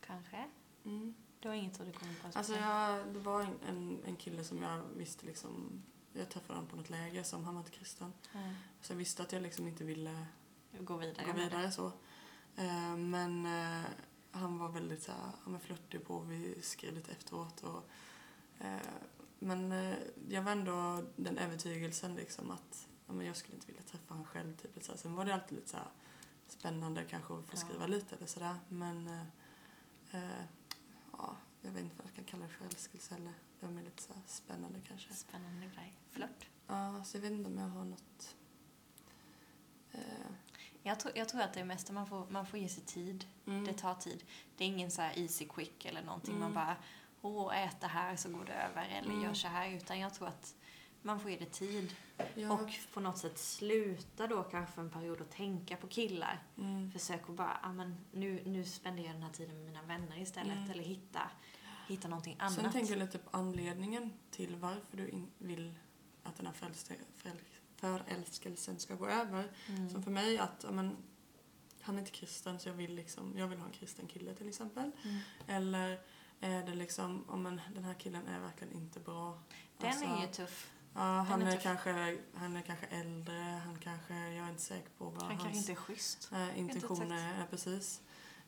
[0.00, 0.48] Kanske?
[0.84, 1.14] Mm.
[1.40, 2.38] Du har inget så du kommer på?
[2.38, 5.82] Alltså jag, det var en, en, en kille som jag visste liksom...
[6.12, 8.12] Jag träffade honom på något läger som han var inte kristen.
[8.34, 8.54] Mm.
[8.80, 10.26] Så jag visste att jag liksom inte ville
[10.78, 11.26] Gå vidare.
[11.26, 11.92] gå vidare så.
[12.56, 13.84] Eh, men eh,
[14.30, 17.60] han var väldigt så här, ja, flörtig på vi skrev lite efteråt.
[17.62, 17.90] Och,
[18.58, 18.80] eh,
[19.38, 19.94] men
[20.28, 24.24] jag var ändå den övertygelsen liksom att ja, men jag skulle inte vilja träffa honom
[24.26, 24.56] själv.
[24.56, 24.98] Typ, lite så här.
[24.98, 25.90] Sen var det alltid lite så här,
[26.46, 27.60] spännande kanske att få Ja.
[27.60, 28.56] skriva lite eller sådär.
[28.68, 29.10] Men
[31.12, 34.02] ja, jag vet inte vad jag kan kalla det förälskelse eller det var mer lite
[34.02, 35.14] så spännande kanske.
[35.14, 35.94] Spännande grej.
[36.10, 36.48] Flört.
[36.66, 38.36] Ja, så jag vet inte om jag har något
[39.92, 40.00] eh,
[40.82, 42.82] Jag tror, jag tror att det är mest att man får, man får ge sig
[42.84, 43.24] tid.
[43.46, 43.64] mm.
[43.64, 44.24] Det tar tid.
[44.56, 46.34] Det är ingen så här easy quick eller någonting.
[46.34, 46.54] Man Mm.
[46.54, 46.76] bara,
[47.20, 48.88] åh, ät det här så går det över.
[48.88, 49.22] Eller Mm.
[49.24, 49.70] gör så här.
[49.70, 50.54] Utan jag tror att
[51.02, 51.94] man får ge det tid.
[52.34, 52.52] Ja.
[52.52, 56.42] Och på något sätt sluta då kanske en period och tänka på killar.
[56.58, 56.92] mm.
[56.92, 60.18] Försök att bara, ah, men nu, nu spenderar jag den här tiden med mina vänner
[60.18, 60.56] istället.
[60.56, 60.70] Mm.
[60.70, 61.30] Eller hitta,
[61.88, 62.54] hitta någonting annat.
[62.54, 65.74] Sen tänker jag lite på anledningen till varför du vill
[66.22, 67.36] att den här förälske, föräl,
[67.82, 69.52] förälskelsen ska gå över.
[69.68, 69.90] mm.
[69.90, 70.96] Som för mig att, ja, men,
[71.80, 74.48] han är inte kristen så jag vill, liksom, jag vill ha en kristen kille till
[74.48, 74.90] exempel.
[75.04, 75.18] Mm.
[75.46, 76.00] Eller
[76.40, 79.38] är det liksom, om men, den här killen är verkligen inte bra.
[79.78, 80.70] Den Alltså, är ju tuff.
[80.94, 84.88] Ja, han är är, kanske, han är kanske äldre, han kanske, jag är inte säker
[84.98, 86.32] på vad Han hans kanske inte är schysst.
[86.32, 87.38] eh, intentioner exakt.
[87.38, 87.46] är.
[87.50, 88.00] Precis.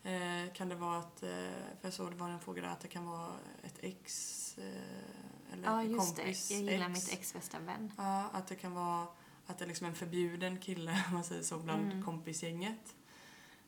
[0.03, 2.81] Eh, kan det vara att, eh, för jag såg det var en fråga där, att
[2.81, 3.33] det kan vara
[3.63, 6.55] ett ex eh, eller Ja, en just kompis det.
[6.55, 7.05] Jag gillar ex.
[7.05, 7.93] mitt ex bästa vän.
[7.97, 9.07] Ja, att det kan vara
[9.47, 12.05] att det är liksom en förbjuden kille, om man säger så, bland Mm.
[12.05, 12.95] kompisgänget.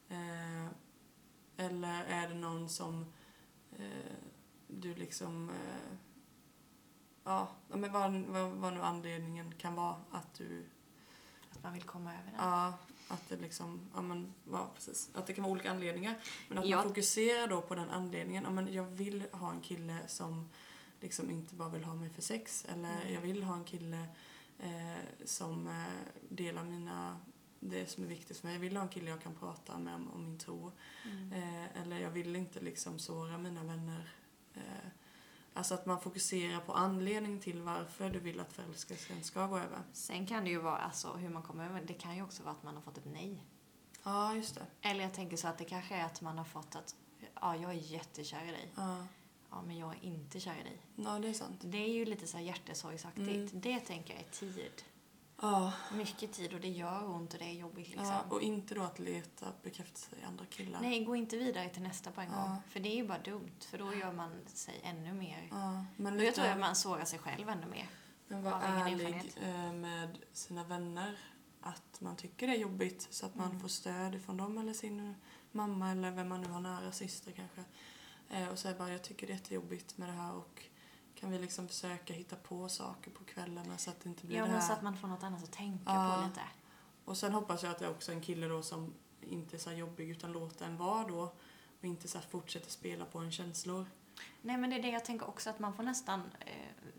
[0.09, 0.67] Eh,
[1.57, 3.07] eller är det någon som
[3.79, 4.13] eh,
[4.67, 5.51] du liksom...
[5.51, 5.97] Eh,
[7.25, 10.67] ja, ja, men vad, vad, vad nu anledningen kan vara att du...
[11.53, 12.35] Att man vill komma över den.
[12.39, 13.81] Ja, att det liksom...
[13.95, 15.11] Ja, men, ja, precis.
[15.15, 16.15] Att det kan vara olika anledningar.
[16.49, 18.45] Men att Jag- man fokuserar då på den anledningen.
[18.45, 20.49] Ja, men jag vill ha en kille som
[21.01, 22.65] liksom inte bara vill ha mig för sex.
[22.69, 23.15] Eller Mm.
[23.15, 24.07] jag vill ha en kille
[25.25, 27.21] som eh, delar mina
[27.61, 28.55] det som är viktigt för mig.
[28.55, 30.73] Jag vill ha en kille jag kan prata med om, om min tro.
[31.05, 31.33] Mm.
[31.33, 34.15] Eh, eller jag vill inte liksom såra mina vänner.
[34.55, 34.89] Eh,
[35.55, 39.83] alltså att man fokuserar på anledningen till varför du vill att förälskelsen ska gå över.
[39.93, 41.83] Sen kan det ju vara alltså, hur man kommer över.
[41.87, 43.43] Det kan ju också vara att man har fått ett nej.
[44.03, 44.67] Ja, just det.
[44.89, 46.97] Eller jag tänker så att det kanske är att man har fått att
[47.41, 48.73] ja, jag är jättekär i dig.
[48.77, 49.07] Ja,
[49.51, 50.79] Ja, men jag är inte kär i dig.
[50.97, 51.61] ja det är sant.
[51.65, 53.29] Det är ju lite så här hjärtesorgsaktigt.
[53.29, 53.49] Mm.
[53.61, 54.83] Det tänker jag är tid.
[55.41, 58.07] Ja, Mycket tid och det gör ont och det är jobbigt liksom.
[58.07, 60.81] ja, och inte då att leta bekräftelse i andra killar.
[60.81, 62.43] Nej, gå inte vidare till nästa på en Ja.
[62.43, 62.57] gång.
[62.69, 63.51] För det är ju bara dumt.
[63.61, 65.49] För då gör man sig ännu mer.
[65.51, 67.89] Ja, men lite, jag tror att man sårar sig själv ännu mer.
[68.29, 71.19] men egen ärlig eh, med sina vänner.
[71.61, 73.61] Att man tycker det är jobbigt så att man Mm.
[73.61, 75.15] får stöd från dem eller sin
[75.53, 77.65] mamma eller vem man nu har nära, syster kanske.
[78.31, 80.63] Eh, och säga bara jag tycker det är jättejobbigt med det här och
[81.15, 84.43] kan vi liksom försöka hitta på saker på kvällarna så att det inte blir Ja,
[84.45, 84.67] det men här.
[84.67, 86.17] så att man får något annat att tänka Ja.
[86.23, 86.41] på lite.
[87.05, 89.73] Och sen hoppas jag att det är också en kille då som inte är så
[89.73, 91.21] jobbig utan låter en vara då
[91.81, 93.87] och inte så fortsätter spela på en känslor.
[94.43, 96.53] Nej, men det är det jag tänker också att man får nästan eh,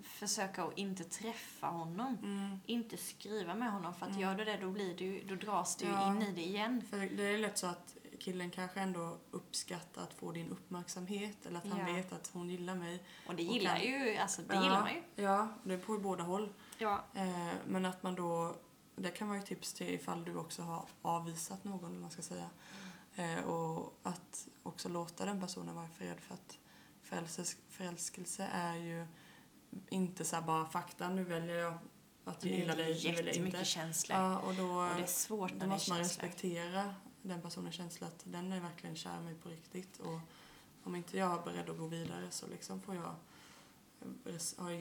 [0.03, 2.17] försöka att inte träffa honom.
[2.23, 2.59] Mm.
[2.65, 4.21] Inte skriva med honom för att Mm.
[4.21, 6.07] gör du det då, blir du, då dras du Ja.
[6.15, 6.81] in i det igen.
[6.89, 11.57] För det är lätt så att killen kanske ändå uppskattar att få din uppmärksamhet eller
[11.57, 11.93] att han Ja.
[11.95, 13.03] vet att hon gillar mig.
[13.27, 14.63] Och det Och gillar kan- ju, alltså det Ja.
[14.63, 15.23] gillar man ju.
[15.23, 16.49] Ja, det är på båda håll.
[16.77, 17.03] Ja.
[17.13, 18.55] Eh, men att man då,
[18.95, 22.49] det kan vara ett tips till ifall du också har avvisat någon, man ska säga.
[23.15, 26.57] Eh, och att också låta den personen vara fred för att
[27.03, 29.07] förälskelse, förälskelse är ju
[29.89, 31.77] inte så bara fakta, nu väljer jag
[32.25, 33.65] att jag gillar dig, nu väljer jag jättemycket inte.
[33.65, 34.17] känslor.
[34.19, 36.95] Ja, och då, Och det är svårt när det är måste man respektera
[37.27, 39.99] den personens känsla att den är verkligen kär i mig på riktigt.
[39.99, 40.19] Och
[40.83, 43.15] om inte jag är beredd att gå vidare så liksom får jag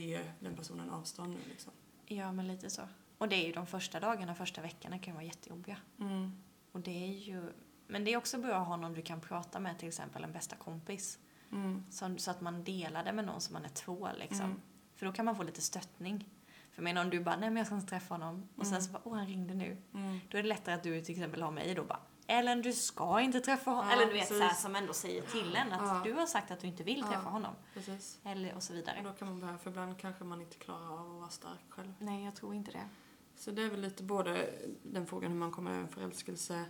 [0.01, 1.73] ge den personen avstånd nu liksom.
[2.07, 2.83] Ja, men lite så.
[3.19, 5.77] Och det är ju de första dagarna, första veckorna kan ju vara jättejobbiga.
[6.01, 6.33] Mm.
[6.73, 7.53] Och det är ju...
[7.87, 10.33] Men det är också bra att ha någon du kan prata med, till exempel en
[10.33, 11.19] bästa kompis.
[11.53, 11.85] Mm.
[11.91, 14.45] Så, så att man delar det med någon som man är två liksom.
[14.47, 14.61] Mm.
[14.95, 16.29] För då kan man få lite stöttning.
[16.71, 18.49] För menar om du bara, nej men jag ska inte träffa honom.
[18.57, 18.87] Och sen Mm.
[18.87, 19.77] så bara, åh han ringde nu.
[19.95, 20.19] Mm.
[20.31, 23.21] Då är det lättare att du till exempel har mig då bara, Ellen du ska
[23.21, 23.87] inte träffa honom.
[23.89, 24.39] Ja, Eller du vet precis.
[24.39, 26.01] så här, som ändå säger till en att Ja.
[26.05, 27.07] du har sagt att du inte vill Ja.
[27.07, 27.55] träffa honom.
[27.75, 28.19] Precis.
[28.25, 29.01] Eller och så Och vidare.
[29.05, 31.93] då kan man behöva, för ibland kanske man inte klarar av att vara stark själv.
[31.99, 32.89] Nej, jag tror inte det.
[33.37, 34.51] Så det är väl lite både
[34.83, 36.65] den frågan hur man kommer över en förälskelse,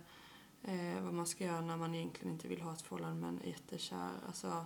[0.63, 3.47] eh, vad man ska göra när man egentligen inte vill ha ett förhållande men är
[3.47, 4.09] jättekär.
[4.27, 4.65] Alltså,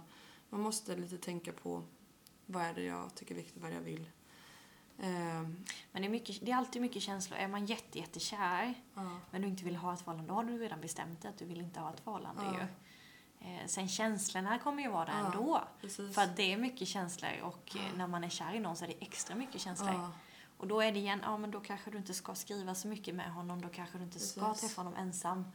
[0.50, 1.84] man måste lite tänka på
[2.46, 4.10] vad är det jag tycker är viktigt, vad är det jag vill.
[5.02, 7.38] Ehm, Men det är, mycket, det är alltid mycket känslor.
[7.40, 10.58] Är man jätte, jättekär ja, men du inte vill ha ett förhållande, då har du
[10.58, 12.54] redan bestämt dig att du vill inte ha ett förhållande Ja.
[12.54, 12.68] ju.
[13.56, 15.26] Eh, sen känslorna kommer ju vara där Ja.
[15.26, 15.62] ändå.
[15.82, 16.16] precis.
[16.16, 17.82] För att det är mycket känslor och Ja.
[17.98, 20.10] när man är kär i någon så är det extra mycket känslor.
[20.58, 23.16] Och då är det igen, ja men då kanske du inte ska skriva så mycket
[23.16, 24.62] med honom, då kanske du inte ska Precis.
[24.62, 25.46] träffa honom ensam.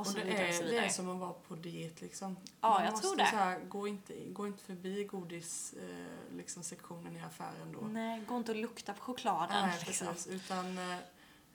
[0.00, 2.36] Och, och det, vidare är, det är som att vara på diet liksom.
[2.60, 3.26] Ja, Man jag måste tror det.
[3.26, 7.80] Så här, gå, inte, gå inte förbi godis, eh, liksom, sektionen i affären då.
[7.80, 9.68] Nej, gå inte och lukta på chokladen.
[9.68, 10.06] Nej, liksom.
[10.06, 10.26] precis.
[10.26, 10.96] Utan eh,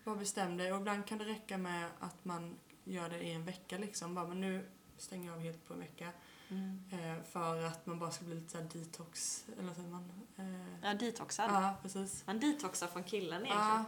[0.03, 0.73] bara bestäm dig.
[0.73, 4.15] Och ibland kan det räcka med att man gör det i en vecka liksom.
[4.15, 4.65] Bara, men nu
[4.97, 6.09] stänger jag av helt på en vecka.
[6.49, 6.83] Mm.
[6.91, 10.11] Eh, för att man bara ska bli lite så här detox, eller vad säger man?
[10.37, 10.45] Eh,
[10.81, 11.49] Ja, detoxad.
[11.51, 12.23] ja, precis.
[12.27, 13.67] Man detoxar från killen egentligen.
[13.67, 13.85] Ja.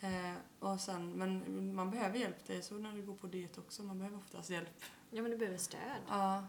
[0.00, 2.36] Eh, och sen, men man behöver hjälp.
[2.46, 3.82] Det är så när du går på diet också.
[3.82, 4.82] Man behöver oftast hjälp.
[5.10, 6.00] Ja, men du behöver stöd.
[6.08, 6.44] Ja.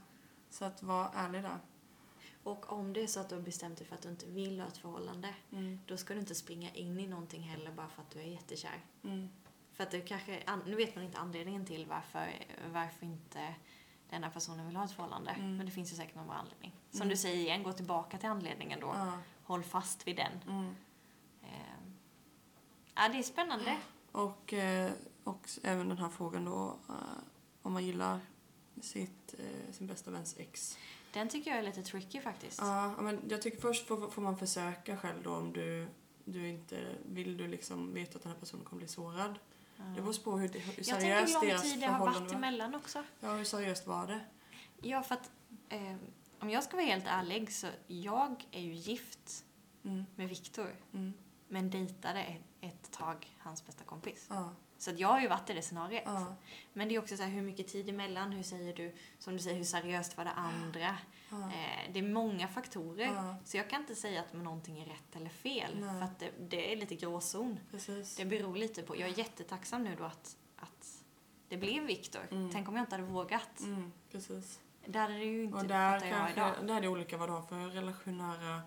[0.50, 1.58] Så att vara ärlig där.
[2.44, 4.60] Och om det är så att du har bestämt dig för att du inte vill
[4.60, 5.80] ha ett förhållande, Mm.
[5.86, 8.86] då ska du inte springa in i någonting heller bara för att du är jättekär.
[9.04, 9.30] Mm.
[9.74, 12.28] För att det kanske, an- nu vet man inte anledningen till varför,
[12.74, 13.56] varför inte
[14.10, 15.32] den här personen vill ha ett förhållande.
[15.32, 15.58] Mm.
[15.58, 16.74] Men det finns ju säkert någon anledning.
[16.92, 17.10] Som Mm.
[17.10, 18.88] du säger igen, gå tillbaka till anledningen då.
[18.96, 19.18] Ja.
[19.44, 20.32] Håll fast vid den.
[23.00, 23.12] Mm.
[23.12, 23.78] Ja, det är spännande.
[24.12, 24.92] Och, eh,
[25.24, 26.80] och även den här frågan då.
[26.90, 26.96] eh,
[27.62, 28.20] om man gillar
[28.82, 30.78] sitt, eh, sin bästa väns ex.
[31.14, 32.60] Den tycker jag är lite tricky faktiskt.
[32.62, 35.88] Ja, men jag tycker först får, får man försöka själv då om du,
[36.26, 39.40] du inte vill du liksom veta att den här personen kommer bli sårad.
[39.78, 39.84] Ja.
[39.96, 42.20] Det beror på hur, hur Jag tänker seriöst hur lång deras tid det har förhållande
[42.20, 42.38] varit var.
[42.38, 43.04] emellan också.
[43.20, 44.20] Ja, hur seriöst var det?
[44.82, 45.32] Ja, för att
[45.70, 45.96] eh,
[46.40, 49.46] om jag ska vara helt ärlig så jag är ju gift
[49.84, 51.14] Mm, med Viktor mm,
[51.50, 54.26] men dejtade ett, ett tag hans bästa kompis.
[54.30, 56.04] ja, Så jag har ju varit i det scenariet.
[56.06, 56.36] ja,
[56.74, 59.40] Men det är också så här, hur mycket tid emellan, hur säger du, som du
[59.40, 60.80] säger, hur seriöst var det andra?
[60.80, 60.96] ja,
[61.32, 63.06] Eh, det är många faktorer.
[63.06, 65.80] ja, Så jag kan inte säga att någonting är rätt eller fel.
[65.80, 65.90] Nej.
[65.90, 67.60] För att det, det är lite gråzon.
[67.72, 68.16] precis.
[68.16, 68.98] Det beror lite på.
[69.00, 71.04] Jag är jättetacksam nu då att, att
[71.50, 72.22] det blev Viktor.
[72.32, 72.50] Mm.
[72.54, 73.60] Tänk om jag inte hade vågat.
[73.60, 74.60] Mm, precis.
[74.86, 76.68] Det hade det ju inte Och där fattar jag kanske, idag.
[76.68, 78.62] där är det olika vad du har för relationära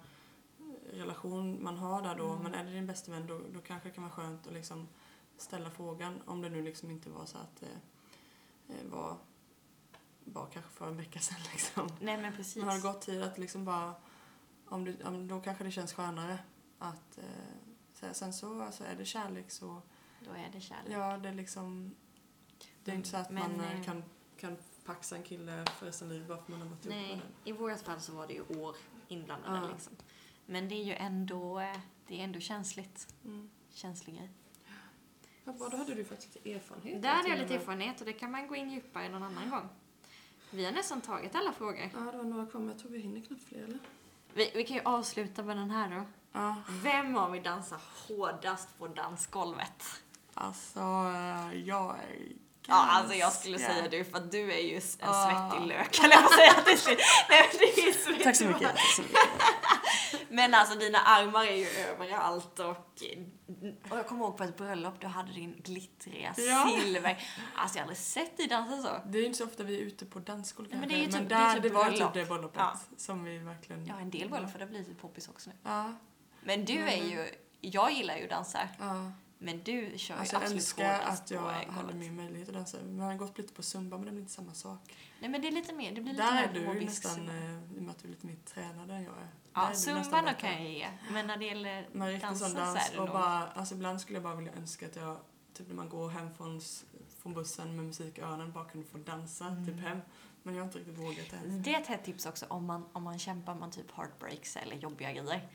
[0.93, 2.31] relation man har där då.
[2.31, 2.43] Mm.
[2.43, 4.89] Men är det din bästa vän då, då kanske det kan vara skönt att liksom
[5.37, 6.23] ställa frågan.
[6.27, 7.67] Om det nu liksom inte var så att det
[8.75, 9.17] eh, var,
[10.25, 11.89] var kanske för en vecka sedan liksom.
[12.01, 12.57] Nej men precis.
[12.57, 13.95] Men har det gått tid att liksom bara,
[14.69, 16.39] om du, om, då kanske det känns skönare
[16.79, 17.25] att eh,
[17.93, 18.15] säga.
[18.15, 19.83] Sen så alltså, är det kärlek så,
[20.21, 20.93] Då är det kärlek.
[20.93, 21.95] ja det är liksom,
[22.85, 24.05] det är inte så att Men, man eh, eh, kan,
[24.37, 26.97] kan paxa en kille för resten av livet bara för att man har varit ihop
[26.97, 27.55] med Nej, den.
[27.55, 28.77] i vårt fall så var det ju år
[29.09, 29.69] inblandade Ja.
[29.73, 29.93] liksom.
[30.47, 31.77] Men det är ju ändå, eh,
[32.07, 33.15] det är ändå känsligt.
[33.25, 33.51] Mm.
[33.75, 34.31] Känslig grej.
[35.45, 37.03] Ja, vad, då hade du faktiskt lite erfarenhet.
[37.03, 39.69] Där hade jag lite erfarenhet och det kan man gå in djupare någon annan gång.
[40.51, 41.91] Vi har nästan tagit alla frågor.
[41.95, 43.79] Ja, det var några kvar, men jag tror vi hinner knappt fler, eller?
[44.35, 46.05] Vi, vi kan ju avsluta med den här då.
[46.33, 49.85] Ja, Vem av er dansar hårdast på dansgolvet?
[50.35, 50.81] alltså
[51.65, 52.33] jag är
[52.67, 56.17] Ja, alltså jag skulle säga du, för att du är ju en svettig lök, eller
[56.17, 56.99] jag säga till slut.
[57.29, 58.25] Nej, det är svettig.
[58.25, 58.63] Tack så mycket.
[58.63, 59.19] Tack så mycket.
[60.29, 62.69] Men alltså dina armar är ju överallt och,
[63.91, 66.71] och jag kommer ihåg på ett bröllop, du hade din glittriga Ja.
[66.81, 67.25] silver.
[67.55, 69.09] Alltså jag har aldrig sett dig dansa så.
[69.09, 71.11] Det är ju inte så ofta vi är ute på dansgolv men det ju men
[71.21, 72.15] typ- det är där, typ det var bröllop.
[72.15, 72.79] typ det bröllopet Ja.
[72.97, 73.87] som vi verkligen...
[73.87, 75.57] Ja, en del bröllop för det har blivit lite poppis också nu.
[75.63, 75.93] Ja,
[76.43, 77.29] Men du är ju,
[77.61, 79.13] jag gillar ju att dansa, ja.
[79.39, 82.49] men du kör Alltså ju jag absolut önskar hårdast att jag på hade min möjlighet
[82.49, 82.79] att dansa.
[82.85, 84.95] Vi har gått lite på zumba, men det blir inte samma sak.
[85.21, 87.29] Nej men det är lite mer, det blir lite Där mer är du aerobisk nästan,
[87.29, 89.29] eh, i och med att du är lite mer tränad än jag är.
[89.55, 92.89] Ja, zumban kan jag ge, men när det gäller Men riktigt dansen sån så dans
[92.89, 93.15] är det och nog...
[93.15, 95.17] bara, alltså ibland skulle jag bara vilja önska att jag,
[95.55, 96.61] typ när man går hem från,
[97.23, 99.67] från bussen med musik i öronen, bara kunde få dansa Mm.
[99.67, 99.99] typ hem.
[100.43, 101.37] Men jag har inte riktigt vågat det.
[101.37, 101.63] än.
[101.63, 104.77] Det är ett hett tips också om man, om man kämpar med typ heartbreaks eller
[104.77, 105.49] jobbiga grejer.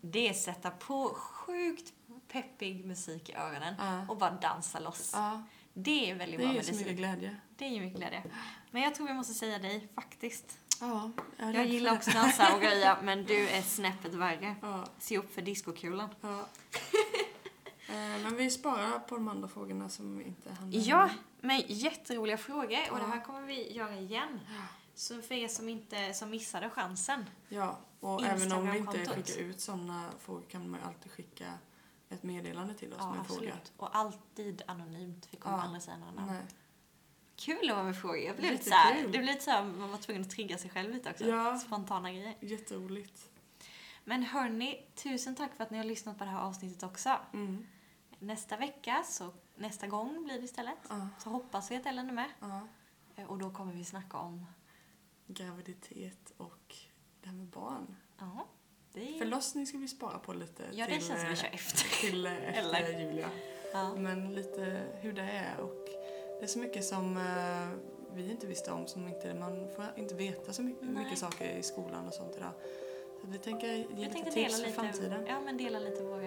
[0.00, 1.92] Det är att sätta på sjukt
[2.28, 4.06] peppig musik i öronen Ja.
[4.08, 5.10] och bara dansa loss.
[5.14, 5.42] Ja,
[5.74, 6.78] Det är väldigt det bra ger så medicin.
[6.78, 7.36] mycket glädje.
[7.56, 8.22] Det ger mycket glädje.
[8.70, 10.58] Men jag tror vi måste säga dig, faktiskt.
[10.80, 11.96] Ja, Jag för gillar det.
[11.96, 14.56] också dansa och greja, men du är snäppet värre.
[14.62, 16.08] Ja, Se upp för discokulan.
[16.20, 16.44] ja.
[17.88, 20.74] Eh, Men vi sparar på de andra frågorna som inte med.
[20.74, 21.10] Ja,
[21.40, 23.06] men jätteroliga frågor och det Ja.
[23.06, 24.40] här kommer vi göra igen.
[24.94, 27.24] Så för er som, inte, som missade chansen.
[27.48, 31.44] Ja, och även om vi inte skickar ut sådana frågor kan man alltid skicka
[32.08, 33.52] ett meddelande till oss Ja, med en fråga.
[33.76, 35.28] Och alltid anonymt.
[35.30, 35.62] Vi kommer Ja.
[35.62, 36.32] aldrig säga några namn.
[36.32, 36.42] Nej.
[37.36, 38.16] Kul att vara med frågor.
[38.18, 40.90] Jag blev lite såhär, det blev lite såhär, man var tvungen att trigga sig själv
[40.94, 41.24] lite också.
[41.24, 41.58] Ja.
[41.58, 42.34] Spontana grejer.
[42.40, 43.30] Jätteroligt.
[44.04, 47.18] Men hörni, tusen tack för att ni har lyssnat på det här avsnittet också.
[47.32, 47.66] Mm.
[48.18, 50.78] Nästa vecka, så nästa gång blir det istället.
[50.88, 52.30] Ja, Så hoppas vi att Ellen är med.
[53.16, 54.46] Eh, Och då kommer vi snacka om,
[55.26, 56.74] Graviditet och
[57.22, 57.96] det här med barn.
[58.92, 59.18] det är...
[59.18, 62.00] Förlossning ska vi spara på lite Ja, det till, känns som vi eh, kör efter.
[62.00, 63.00] till eh, efter?
[63.00, 63.28] Julia.
[63.72, 63.94] Ja.
[63.96, 65.85] Men lite hur det är och
[66.38, 67.68] det är så mycket som eh,
[68.14, 71.62] vi inte visste om som inte, man får inte veta så mycket, mycket saker i
[71.62, 72.50] skolan och sånt idag.
[73.20, 75.26] Så vi tänker ge Vi lite tips för lite, framtiden.
[75.28, 76.20] ja, men dela lite våra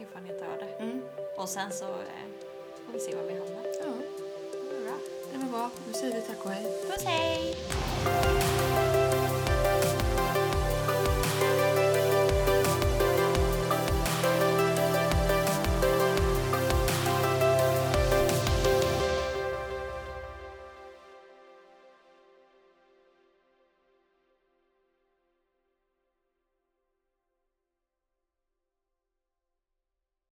[0.00, 0.72] erfarenheter av det.
[0.84, 1.00] Mm.
[1.38, 2.26] Och sen så eh,
[2.86, 3.64] får vi se var vi hamnar.
[3.64, 3.92] Ja,
[4.52, 4.96] Det blir bra.
[5.32, 5.70] det var bra.
[5.86, 6.64] Nu säger vi tack och hej.
[6.90, 8.59] Puss hej!